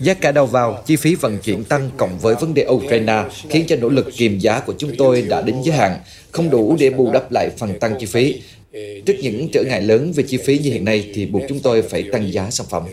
Giá 0.00 0.14
cả 0.14 0.32
đầu 0.32 0.46
vào, 0.46 0.82
chi 0.86 0.96
phí 0.96 1.14
vận 1.14 1.38
chuyển 1.38 1.64
tăng 1.64 1.90
cộng 1.96 2.18
với 2.18 2.34
vấn 2.34 2.54
đề 2.54 2.66
Ukraine 2.68 3.24
khiến 3.48 3.64
cho 3.68 3.76
nỗ 3.76 3.88
lực 3.88 4.06
kiềm 4.16 4.38
giá 4.38 4.60
của 4.60 4.74
chúng 4.78 4.90
tôi 4.98 5.22
đã 5.22 5.42
đến 5.42 5.56
giới 5.64 5.76
hạn, 5.76 5.98
không 6.30 6.50
đủ 6.50 6.76
để 6.80 6.90
bù 6.90 7.10
đắp 7.12 7.32
lại 7.32 7.50
phần 7.58 7.78
tăng 7.78 7.94
chi 7.98 8.06
phí. 8.06 8.42
Trước 9.06 9.14
những 9.22 9.48
trở 9.52 9.62
ngại 9.66 9.82
lớn 9.82 10.12
về 10.16 10.24
chi 10.28 10.36
phí 10.36 10.58
như 10.58 10.70
hiện 10.70 10.84
nay 10.84 11.10
thì 11.14 11.26
buộc 11.26 11.42
chúng 11.48 11.60
tôi 11.62 11.82
phải 11.82 12.04
tăng 12.12 12.32
giá 12.32 12.50
sản 12.50 12.66
phẩm. 12.70 12.84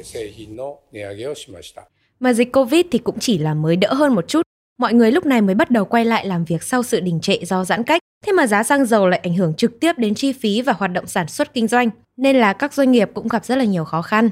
Mà 2.19 2.33
dịch 2.33 2.53
Covid 2.53 2.85
thì 2.91 2.99
cũng 2.99 3.19
chỉ 3.19 3.37
là 3.37 3.53
mới 3.53 3.75
đỡ 3.75 3.93
hơn 3.93 4.15
một 4.15 4.27
chút. 4.27 4.41
Mọi 4.79 4.93
người 4.93 5.11
lúc 5.11 5.25
này 5.25 5.41
mới 5.41 5.55
bắt 5.55 5.71
đầu 5.71 5.85
quay 5.85 6.05
lại 6.05 6.27
làm 6.27 6.45
việc 6.45 6.63
sau 6.63 6.83
sự 6.83 6.99
đình 6.99 7.19
trệ 7.21 7.37
do 7.45 7.65
giãn 7.65 7.83
cách. 7.83 8.01
Thế 8.25 8.31
mà 8.31 8.47
giá 8.47 8.63
xăng 8.63 8.85
dầu 8.85 9.07
lại 9.07 9.19
ảnh 9.23 9.33
hưởng 9.33 9.53
trực 9.53 9.79
tiếp 9.79 9.97
đến 9.97 10.15
chi 10.15 10.33
phí 10.33 10.61
và 10.61 10.73
hoạt 10.73 10.91
động 10.91 11.07
sản 11.07 11.27
xuất 11.27 11.53
kinh 11.53 11.67
doanh, 11.67 11.89
nên 12.17 12.35
là 12.35 12.53
các 12.53 12.73
doanh 12.73 12.91
nghiệp 12.91 13.09
cũng 13.13 13.27
gặp 13.27 13.45
rất 13.45 13.55
là 13.55 13.63
nhiều 13.63 13.83
khó 13.83 14.01
khăn 14.01 14.29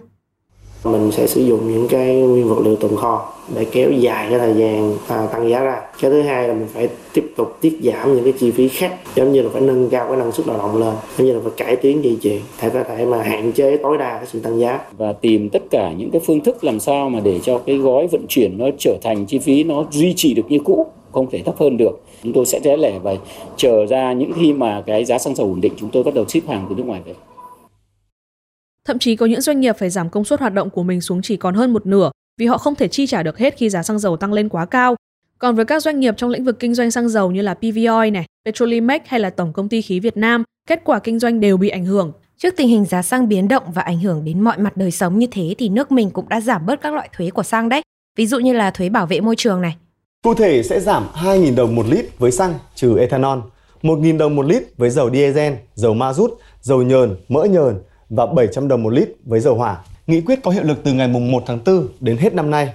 mình 0.86 1.12
sẽ 1.12 1.28
sử 1.28 1.42
dụng 1.42 1.74
những 1.74 1.88
cái 1.88 2.16
nguyên 2.16 2.50
vật 2.50 2.62
liệu 2.64 2.76
tồn 2.76 2.96
kho 2.96 3.34
để 3.56 3.66
kéo 3.66 3.92
dài 3.92 4.28
cái 4.30 4.40
thời 4.40 4.54
gian 4.54 4.98
à, 5.08 5.28
tăng 5.32 5.50
giá 5.50 5.64
ra. 5.64 5.82
Cái 6.02 6.12
thứ 6.12 6.22
hai 6.22 6.48
là 6.48 6.54
mình 6.54 6.68
phải 6.74 6.90
tiếp 7.14 7.26
tục 7.38 7.58
tiết 7.62 7.80
giảm 7.84 8.16
những 8.16 8.24
cái 8.24 8.34
chi 8.40 8.52
phí 8.52 8.68
khác 8.68 8.94
giống 9.16 9.32
như 9.32 9.42
là 9.42 9.50
phải 9.54 9.62
nâng 9.62 9.90
cao 9.90 10.08
cái 10.08 10.18
năng 10.18 10.32
suất 10.32 10.48
lao 10.48 10.58
động 10.58 10.78
lên 10.78 10.94
giống 11.18 11.28
như 11.28 11.34
là 11.34 11.40
phải 11.44 11.52
cải 11.58 11.76
tiến 11.76 12.04
dây 12.04 12.18
chuyền 12.22 12.40
để 12.62 12.70
có 12.70 12.84
thể 12.84 13.06
mà 13.06 13.24
hạn 13.24 13.52
chế 13.52 13.78
tối 13.78 13.98
đa 13.98 14.18
cái 14.18 14.26
sự 14.32 14.40
tăng 14.40 14.60
giá. 14.60 14.80
Và 14.98 15.14
tìm 15.14 15.50
tất 15.50 15.64
cả 15.72 15.92
những 15.98 16.12
cái 16.12 16.22
phương 16.26 16.42
thức 16.42 16.64
làm 16.64 16.80
sao 16.80 17.10
mà 17.10 17.20
để 17.20 17.40
cho 17.44 17.58
cái 17.58 17.78
gói 17.78 18.08
vận 18.08 18.26
chuyển 18.28 18.58
nó 18.58 18.66
trở 18.78 18.98
thành 19.04 19.26
chi 19.26 19.40
phí 19.40 19.64
nó 19.64 19.86
duy 19.92 20.14
trì 20.14 20.34
được 20.34 20.44
như 20.50 20.60
cũ 20.60 20.86
không 21.12 21.30
thể 21.32 21.42
thấp 21.46 21.56
hơn 21.58 21.78
được. 21.78 22.02
Chúng 22.24 22.34
tôi 22.34 22.46
sẽ 22.46 22.60
rẽ 22.64 22.78
lẻ 22.78 23.00
và 23.04 23.16
chờ 23.58 23.86
ra 23.86 24.14
những 24.14 24.32
khi 24.36 24.54
mà 24.54 24.84
cái 24.86 25.06
giá 25.06 25.18
xăng 25.18 25.36
dầu 25.36 25.48
ổn 25.48 25.62
định 25.62 25.74
chúng 25.78 25.90
tôi 25.90 26.04
bắt 26.04 26.14
đầu 26.14 26.26
ship 26.26 26.48
hàng 26.48 26.66
từ 26.70 26.76
nước 26.76 26.84
ngoài 26.86 27.02
về. 27.06 27.14
Thậm 28.86 29.00
chí 29.00 29.16
có 29.16 29.26
những 29.26 29.42
doanh 29.42 29.60
nghiệp 29.60 29.76
phải 29.80 29.90
giảm 29.90 30.10
công 30.10 30.26
suất 30.26 30.40
hoạt 30.40 30.54
động 30.54 30.70
của 30.70 30.84
mình 30.84 31.02
xuống 31.02 31.22
chỉ 31.22 31.38
còn 31.38 31.56
hơn 31.56 31.74
một 31.74 31.86
nửa 31.86 32.12
vì 32.38 32.46
họ 32.46 32.58
không 32.58 32.76
thể 32.76 32.88
chi 32.88 33.08
trả 33.08 33.24
được 33.24 33.38
hết 33.38 33.58
khi 33.58 33.70
giá 33.70 33.84
xăng 33.84 34.00
dầu 34.00 34.18
tăng 34.18 34.34
lên 34.34 34.50
quá 34.50 34.66
cao. 34.66 34.96
Còn 35.40 35.56
với 35.56 35.66
các 35.66 35.84
doanh 35.84 36.00
nghiệp 36.00 36.14
trong 36.18 36.30
lĩnh 36.30 36.44
vực 36.44 36.60
kinh 36.60 36.74
doanh 36.74 36.92
xăng 36.92 37.10
dầu 37.10 37.32
như 37.32 37.42
là 37.42 37.54
PVOI 37.54 38.12
này, 38.12 38.26
Petrolimex 38.46 39.02
hay 39.06 39.20
là 39.20 39.30
Tổng 39.30 39.54
công 39.54 39.70
ty 39.70 39.82
khí 39.82 40.00
Việt 40.00 40.18
Nam, 40.18 40.44
kết 40.68 40.82
quả 40.86 41.00
kinh 41.00 41.20
doanh 41.20 41.40
đều 41.40 41.58
bị 41.58 41.70
ảnh 41.70 41.86
hưởng. 41.86 42.12
Trước 42.38 42.54
tình 42.58 42.68
hình 42.68 42.86
giá 42.86 43.02
xăng 43.02 43.30
biến 43.30 43.48
động 43.48 43.64
và 43.74 43.82
ảnh 43.82 44.00
hưởng 44.00 44.26
đến 44.26 44.42
mọi 44.42 44.58
mặt 44.58 44.78
đời 44.78 44.92
sống 44.92 45.20
như 45.20 45.28
thế 45.32 45.56
thì 45.58 45.70
nước 45.70 45.92
mình 45.92 46.10
cũng 46.10 46.30
đã 46.30 46.42
giảm 46.42 46.66
bớt 46.66 46.82
các 46.82 46.94
loại 46.94 47.10
thuế 47.18 47.30
của 47.30 47.44
xăng 47.44 47.70
đấy. 47.70 47.82
Ví 48.18 48.26
dụ 48.28 48.40
như 48.40 48.54
là 48.54 48.72
thuế 48.72 48.90
bảo 48.90 49.06
vệ 49.06 49.22
môi 49.22 49.36
trường 49.36 49.62
này. 49.62 49.76
Cụ 50.24 50.34
thể 50.34 50.64
sẽ 50.64 50.80
giảm 50.80 51.08
2.000 51.14 51.56
đồng 51.56 51.76
một 51.76 51.86
lít 51.90 52.20
với 52.20 52.32
xăng 52.32 52.54
trừ 52.76 52.98
ethanol, 52.98 53.40
1.000 53.82 54.18
đồng 54.18 54.36
một 54.36 54.46
lít 54.46 54.64
với 54.78 54.90
dầu 54.90 55.10
diesel, 55.14 55.54
dầu 55.76 55.94
ma 55.94 56.14
rút, 56.14 56.40
dầu 56.62 56.82
nhờn, 56.82 57.16
mỡ 57.28 57.44
nhờn 57.44 57.80
và 58.10 58.26
700 58.26 58.68
đồng 58.68 58.84
một 58.84 58.90
lít 58.90 59.10
với 59.26 59.40
dầu 59.40 59.56
hỏa. 59.56 59.78
Nghị 60.08 60.22
quyết 60.22 60.40
có 60.44 60.52
hiệu 60.52 60.64
lực 60.64 60.78
từ 60.84 60.94
ngày 60.94 61.08
1 61.08 61.44
tháng 61.46 61.60
4 61.66 61.88
đến 62.00 62.18
hết 62.18 62.34
năm 62.34 62.52
nay. 62.52 62.74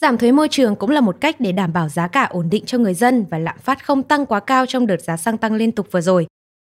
Giảm 0.00 0.18
thuế 0.18 0.32
môi 0.32 0.48
trường 0.48 0.76
cũng 0.76 0.90
là 0.90 1.00
một 1.00 1.16
cách 1.20 1.40
để 1.40 1.52
đảm 1.52 1.72
bảo 1.72 1.88
giá 1.88 2.08
cả 2.08 2.24
ổn 2.24 2.50
định 2.50 2.64
cho 2.66 2.78
người 2.78 2.94
dân 2.94 3.24
và 3.30 3.38
lạm 3.38 3.58
phát 3.58 3.84
không 3.84 4.02
tăng 4.02 4.26
quá 4.26 4.40
cao 4.40 4.66
trong 4.66 4.86
đợt 4.86 5.02
giá 5.02 5.16
xăng 5.16 5.38
tăng 5.38 5.54
liên 5.54 5.72
tục 5.72 5.86
vừa 5.90 6.00
rồi. 6.00 6.26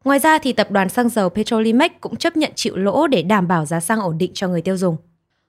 Ngoài 0.04 0.18
ra 0.18 0.38
thì 0.38 0.52
tập 0.52 0.70
đoàn 0.70 0.88
xăng 0.88 1.08
dầu 1.08 1.28
Petrolimex 1.28 1.90
cũng 2.00 2.16
chấp 2.16 2.36
nhận 2.36 2.52
chịu 2.54 2.76
lỗ 2.76 3.06
để 3.06 3.22
đảm 3.22 3.48
bảo 3.48 3.66
giá 3.66 3.80
xăng 3.80 4.00
ổn 4.00 4.18
định 4.18 4.30
cho 4.34 4.48
người 4.48 4.62
tiêu 4.62 4.76
dùng. 4.76 4.96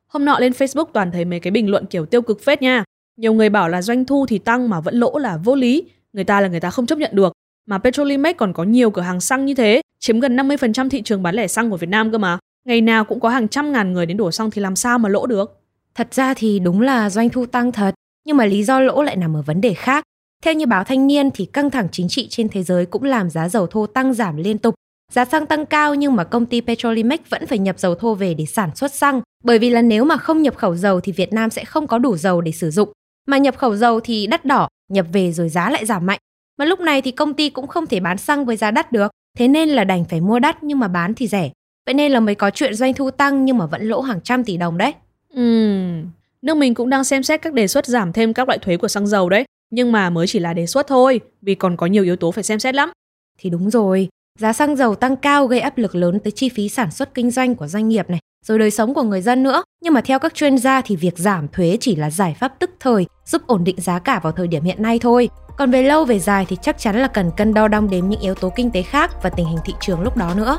Hôm 0.08 0.26
nọ 0.26 0.40
lên 0.40 0.52
Facebook 0.52 0.86
toàn 0.94 1.12
thấy 1.12 1.26
mấy 1.26 1.40
cái 1.40 1.52
bình 1.52 1.70
luận 1.70 1.86
kiểu 1.86 2.06
tiêu 2.06 2.22
cực 2.22 2.42
phết 2.44 2.62
nha. 2.62 2.84
Nhiều 3.18 3.34
người 3.34 3.50
bảo 3.50 3.70
là 3.70 3.82
doanh 3.82 4.06
thu 4.06 4.26
thì 4.26 4.38
tăng 4.38 4.70
mà 4.70 4.80
vẫn 4.80 4.96
lỗ 4.96 5.18
là 5.18 5.38
vô 5.38 5.56
lý, 5.56 5.84
người 6.14 6.24
ta 6.24 6.42
là 6.42 6.48
người 6.48 6.60
ta 6.60 6.70
không 6.70 6.86
chấp 6.86 6.98
nhận 6.98 7.12
được. 7.14 7.34
Mà 7.66 7.78
Petrolimex 7.78 8.36
còn 8.38 8.54
có 8.54 8.64
nhiều 8.64 8.92
cửa 8.92 9.02
hàng 9.02 9.22
xăng 9.22 9.46
như 9.46 9.54
thế, 9.54 9.82
chiếm 10.00 10.20
gần 10.20 10.36
50% 10.36 10.90
thị 10.90 11.02
trường 11.02 11.24
bán 11.24 11.36
lẻ 11.36 11.48
xăng 11.48 11.70
của 11.70 11.78
Việt 11.78 11.90
Nam 11.90 12.12
cơ 12.12 12.18
mà. 12.18 12.38
Ngày 12.68 12.82
nào 12.82 13.06
cũng 13.06 13.20
có 13.20 13.30
hàng 13.30 13.48
trăm 13.48 13.72
ngàn 13.72 13.94
người 13.94 14.06
đến 14.06 14.18
đổ 14.18 14.32
xăng 14.32 14.52
thì 14.52 14.62
làm 14.62 14.76
sao 14.76 15.00
mà 15.00 15.10
lỗ 15.10 15.26
được. 15.26 15.62
Thật 15.96 16.14
ra 16.14 16.34
thì 16.34 16.60
đúng 16.60 16.82
là 16.82 17.10
doanh 17.10 17.30
thu 17.30 17.46
tăng 17.46 17.72
thật, 17.72 17.96
nhưng 18.26 18.38
mà 18.38 18.46
lý 18.46 18.64
do 18.64 18.80
lỗ 18.80 19.04
lại 19.04 19.16
nằm 19.16 19.36
ở 19.38 19.42
vấn 19.42 19.62
đề 19.62 19.74
khác. 19.74 20.04
Theo 20.44 20.54
như 20.54 20.66
báo 20.66 20.84
Thanh 20.84 21.08
niên 21.08 21.32
thì 21.32 21.46
căng 21.46 21.72
thẳng 21.72 21.88
chính 21.92 22.08
trị 22.08 22.28
trên 22.30 22.50
thế 22.50 22.64
giới 22.64 22.86
cũng 22.86 23.04
làm 23.04 23.30
giá 23.30 23.50
dầu 23.50 23.68
thô 23.68 23.88
tăng 23.88 24.14
giảm 24.14 24.38
liên 24.38 24.58
tục. 24.58 24.76
Giá 25.12 25.26
xăng 25.26 25.46
tăng 25.46 25.66
cao 25.66 25.96
nhưng 25.96 26.16
mà 26.16 26.24
công 26.24 26.46
ty 26.46 26.62
Petrolimex 26.62 27.20
vẫn 27.30 27.48
phải 27.48 27.60
nhập 27.60 27.80
dầu 27.80 27.96
thô 27.96 28.16
về 28.16 28.34
để 28.34 28.46
sản 28.46 28.76
xuất 28.76 28.94
xăng, 28.94 29.22
bởi 29.44 29.60
vì 29.60 29.70
là 29.70 29.82
nếu 29.82 30.06
mà 30.06 30.18
không 30.18 30.42
nhập 30.42 30.56
khẩu 30.58 30.76
dầu 30.76 31.00
thì 31.00 31.12
Việt 31.12 31.34
Nam 31.34 31.50
sẽ 31.50 31.66
không 31.66 31.88
có 31.88 31.98
đủ 31.98 32.18
dầu 32.18 32.42
để 32.42 32.52
sử 32.52 32.72
dụng. 32.72 32.92
Mà 33.28 33.38
nhập 33.38 33.58
khẩu 33.58 33.76
dầu 33.76 34.00
thì 34.00 34.28
đắt 34.28 34.46
đỏ, 34.46 34.68
nhập 34.92 35.06
về 35.14 35.32
rồi 35.32 35.50
giá 35.50 35.70
lại 35.70 35.86
giảm 35.86 36.06
mạnh. 36.06 36.20
Mà 36.62 36.66
lúc 36.66 36.80
này 36.80 37.02
thì 37.02 37.12
công 37.12 37.34
ty 37.34 37.50
cũng 37.50 37.68
không 37.68 37.88
thể 37.88 38.00
bán 38.00 38.18
xăng 38.18 38.46
với 38.46 38.58
giá 38.58 38.72
đắt 38.72 38.92
được, 38.92 39.12
thế 39.38 39.48
nên 39.48 39.70
là 39.70 39.84
đành 39.84 40.06
phải 40.06 40.22
mua 40.22 40.40
đắt 40.40 40.64
nhưng 40.64 40.80
mà 40.80 40.88
bán 40.88 41.14
thì 41.14 41.28
rẻ. 41.28 41.52
Vậy 41.86 41.94
nên 41.94 42.12
là 42.12 42.20
mới 42.20 42.36
có 42.36 42.50
chuyện 42.50 42.74
doanh 42.74 42.94
thu 42.94 43.12
tăng 43.12 43.46
nhưng 43.46 43.58
mà 43.58 43.66
vẫn 43.66 43.82
lỗ 43.82 44.02
hàng 44.02 44.22
trăm 44.24 44.44
tỷ 44.44 44.58
đồng 44.58 44.78
đấy. 44.78 44.94
Ừm, 45.34 46.06
nước 46.42 46.58
mình 46.58 46.74
cũng 46.74 46.90
đang 46.90 47.04
xem 47.04 47.24
xét 47.24 47.42
các 47.42 47.54
đề 47.54 47.68
xuất 47.68 47.86
giảm 47.86 48.14
thêm 48.14 48.34
các 48.34 48.48
loại 48.48 48.60
thuế 48.60 48.78
của 48.78 48.88
xăng 48.88 49.08
dầu 49.08 49.30
đấy. 49.30 49.46
Nhưng 49.72 49.92
mà 49.92 50.10
mới 50.10 50.28
chỉ 50.28 50.40
là 50.40 50.54
đề 50.54 50.66
xuất 50.66 50.88
thôi, 50.88 51.20
vì 51.42 51.56
còn 51.56 51.78
có 51.78 51.86
nhiều 51.86 52.04
yếu 52.04 52.16
tố 52.16 52.32
phải 52.32 52.44
xem 52.44 52.60
xét 52.60 52.76
lắm. 52.76 52.92
Thì 53.40 53.50
đúng 53.50 53.70
rồi, 53.70 54.08
giá 54.40 54.54
xăng 54.54 54.76
dầu 54.76 54.96
tăng 54.96 55.16
cao 55.16 55.48
gây 55.48 55.60
áp 55.60 55.78
lực 55.78 55.96
lớn 55.96 56.20
tới 56.20 56.32
chi 56.32 56.50
phí 56.50 56.70
sản 56.70 56.92
xuất 56.92 57.14
kinh 57.14 57.32
doanh 57.32 57.56
của 57.56 57.68
doanh 57.68 57.90
nghiệp 57.90 58.10
này, 58.10 58.20
rồi 58.46 58.60
đời 58.60 58.72
sống 58.72 58.94
của 58.94 59.04
người 59.04 59.22
dân 59.22 59.44
nữa. 59.44 59.64
Nhưng 59.84 59.94
mà 59.94 60.02
theo 60.02 60.20
các 60.20 60.34
chuyên 60.34 60.58
gia 60.58 60.82
thì 60.82 60.96
việc 60.96 61.18
giảm 61.18 61.48
thuế 61.48 61.78
chỉ 61.80 61.96
là 61.96 62.10
giải 62.10 62.36
pháp 62.40 62.54
tức 62.60 62.72
thời, 62.80 63.06
giúp 63.26 63.42
ổn 63.48 63.64
định 63.64 63.82
giá 63.82 64.00
cả 64.00 64.20
vào 64.24 64.32
thời 64.32 64.48
điểm 64.48 64.64
hiện 64.64 64.82
nay 64.82 65.00
thôi. 65.02 65.30
Còn 65.58 65.72
về 65.72 65.84
lâu 65.84 66.06
về 66.06 66.20
dài 66.20 66.46
thì 66.50 66.58
chắc 66.62 66.78
chắn 66.80 66.96
là 66.96 67.08
cần 67.08 67.32
cân 67.38 67.54
đo 67.54 67.68
đong 67.68 67.90
đếm 67.90 68.10
những 68.10 68.22
yếu 68.22 68.36
tố 68.36 68.50
kinh 68.50 68.72
tế 68.72 68.82
khác 68.82 69.12
và 69.24 69.30
tình 69.30 69.46
hình 69.46 69.60
thị 69.66 69.74
trường 69.82 70.02
lúc 70.02 70.18
đó 70.18 70.34
nữa. 70.36 70.58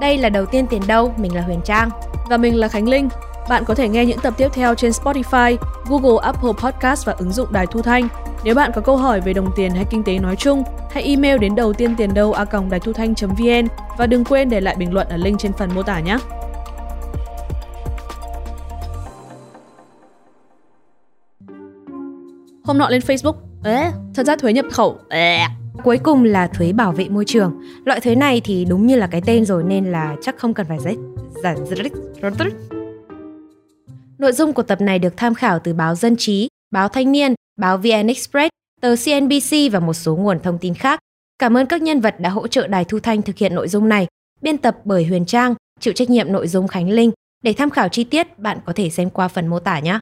Đây 0.00 0.18
là 0.18 0.28
đầu 0.28 0.46
tiên 0.46 0.66
tiền 0.66 0.82
đâu, 0.86 1.14
mình 1.16 1.34
là 1.34 1.42
Huyền 1.42 1.60
Trang 1.64 1.90
và 2.28 2.36
mình 2.36 2.56
là 2.56 2.68
Khánh 2.68 2.88
Linh. 2.88 3.08
Bạn 3.48 3.64
có 3.64 3.74
thể 3.74 3.88
nghe 3.88 4.06
những 4.06 4.18
tập 4.18 4.34
tiếp 4.36 4.48
theo 4.52 4.74
trên 4.74 4.90
Spotify, 4.90 5.56
Google, 5.88 6.22
Apple 6.22 6.52
Podcast 6.62 7.06
và 7.06 7.12
ứng 7.18 7.32
dụng 7.32 7.52
Đài 7.52 7.66
Thu 7.66 7.82
Thanh. 7.82 8.08
Nếu 8.44 8.54
bạn 8.54 8.70
có 8.74 8.80
câu 8.80 8.96
hỏi 8.96 9.20
về 9.20 9.32
đồng 9.32 9.50
tiền 9.56 9.70
hay 9.70 9.84
kinh 9.90 10.04
tế 10.04 10.18
nói 10.18 10.36
chung, 10.36 10.62
hãy 10.90 11.02
email 11.02 11.38
đến 11.38 11.54
đầu 11.54 11.72
tiên 11.72 11.94
tiền 11.96 12.14
đâu 12.14 12.32
a 12.32 12.44
còng 12.44 12.70
đài 12.70 12.80
thu 12.80 12.92
thanh.vn 12.92 13.68
và 13.98 14.06
đừng 14.06 14.24
quên 14.24 14.50
để 14.50 14.60
lại 14.60 14.76
bình 14.78 14.92
luận 14.92 15.08
ở 15.08 15.16
link 15.16 15.38
trên 15.38 15.52
phần 15.52 15.74
mô 15.74 15.82
tả 15.82 16.00
nhé. 16.00 16.18
Hôm 22.70 22.78
nọ 22.78 22.88
lên 22.88 23.00
Facebook, 23.00 23.34
Ê, 23.64 23.90
thật 24.14 24.26
ra 24.26 24.36
thuế 24.36 24.52
nhập 24.52 24.66
khẩu. 24.72 24.98
Ê. 25.08 25.38
Cuối 25.84 25.98
cùng 25.98 26.24
là 26.24 26.46
thuế 26.46 26.72
bảo 26.72 26.92
vệ 26.92 27.08
môi 27.08 27.24
trường. 27.24 27.60
Loại 27.84 28.00
thuế 28.00 28.14
này 28.14 28.40
thì 28.44 28.64
đúng 28.64 28.86
như 28.86 28.96
là 28.96 29.06
cái 29.06 29.22
tên 29.26 29.44
rồi 29.44 29.64
nên 29.64 29.92
là 29.92 30.16
chắc 30.22 30.38
không 30.38 30.54
cần 30.54 30.66
phải 30.68 30.78
giải 30.78 30.96
giải 31.42 31.56
Nội 34.18 34.32
dung 34.32 34.52
của 34.52 34.62
tập 34.62 34.80
này 34.80 34.98
được 34.98 35.16
tham 35.16 35.34
khảo 35.34 35.58
từ 35.58 35.74
báo 35.74 35.94
Dân 35.94 36.16
trí, 36.16 36.48
báo 36.70 36.88
Thanh 36.88 37.12
niên, 37.12 37.34
báo 37.58 37.78
VN 37.78 38.06
Express, 38.06 38.48
tờ 38.80 38.94
CNBC 38.96 39.72
và 39.72 39.80
một 39.80 39.94
số 39.94 40.16
nguồn 40.16 40.40
thông 40.40 40.58
tin 40.58 40.74
khác. 40.74 41.00
Cảm 41.38 41.56
ơn 41.56 41.66
các 41.66 41.82
nhân 41.82 42.00
vật 42.00 42.20
đã 42.20 42.30
hỗ 42.30 42.46
trợ 42.46 42.66
Đài 42.66 42.84
Thu 42.84 42.98
Thanh 43.00 43.22
thực 43.22 43.36
hiện 43.36 43.54
nội 43.54 43.68
dung 43.68 43.88
này. 43.88 44.06
Biên 44.42 44.58
tập 44.58 44.76
bởi 44.84 45.04
Huyền 45.04 45.24
Trang, 45.24 45.54
chịu 45.80 45.94
trách 45.94 46.10
nhiệm 46.10 46.32
nội 46.32 46.48
dung 46.48 46.68
Khánh 46.68 46.90
Linh. 46.90 47.10
Để 47.44 47.52
tham 47.52 47.70
khảo 47.70 47.88
chi 47.88 48.04
tiết, 48.04 48.38
bạn 48.38 48.58
có 48.66 48.72
thể 48.76 48.90
xem 48.90 49.10
qua 49.10 49.28
phần 49.28 49.46
mô 49.46 49.58
tả 49.58 49.80
nhé. 49.80 49.98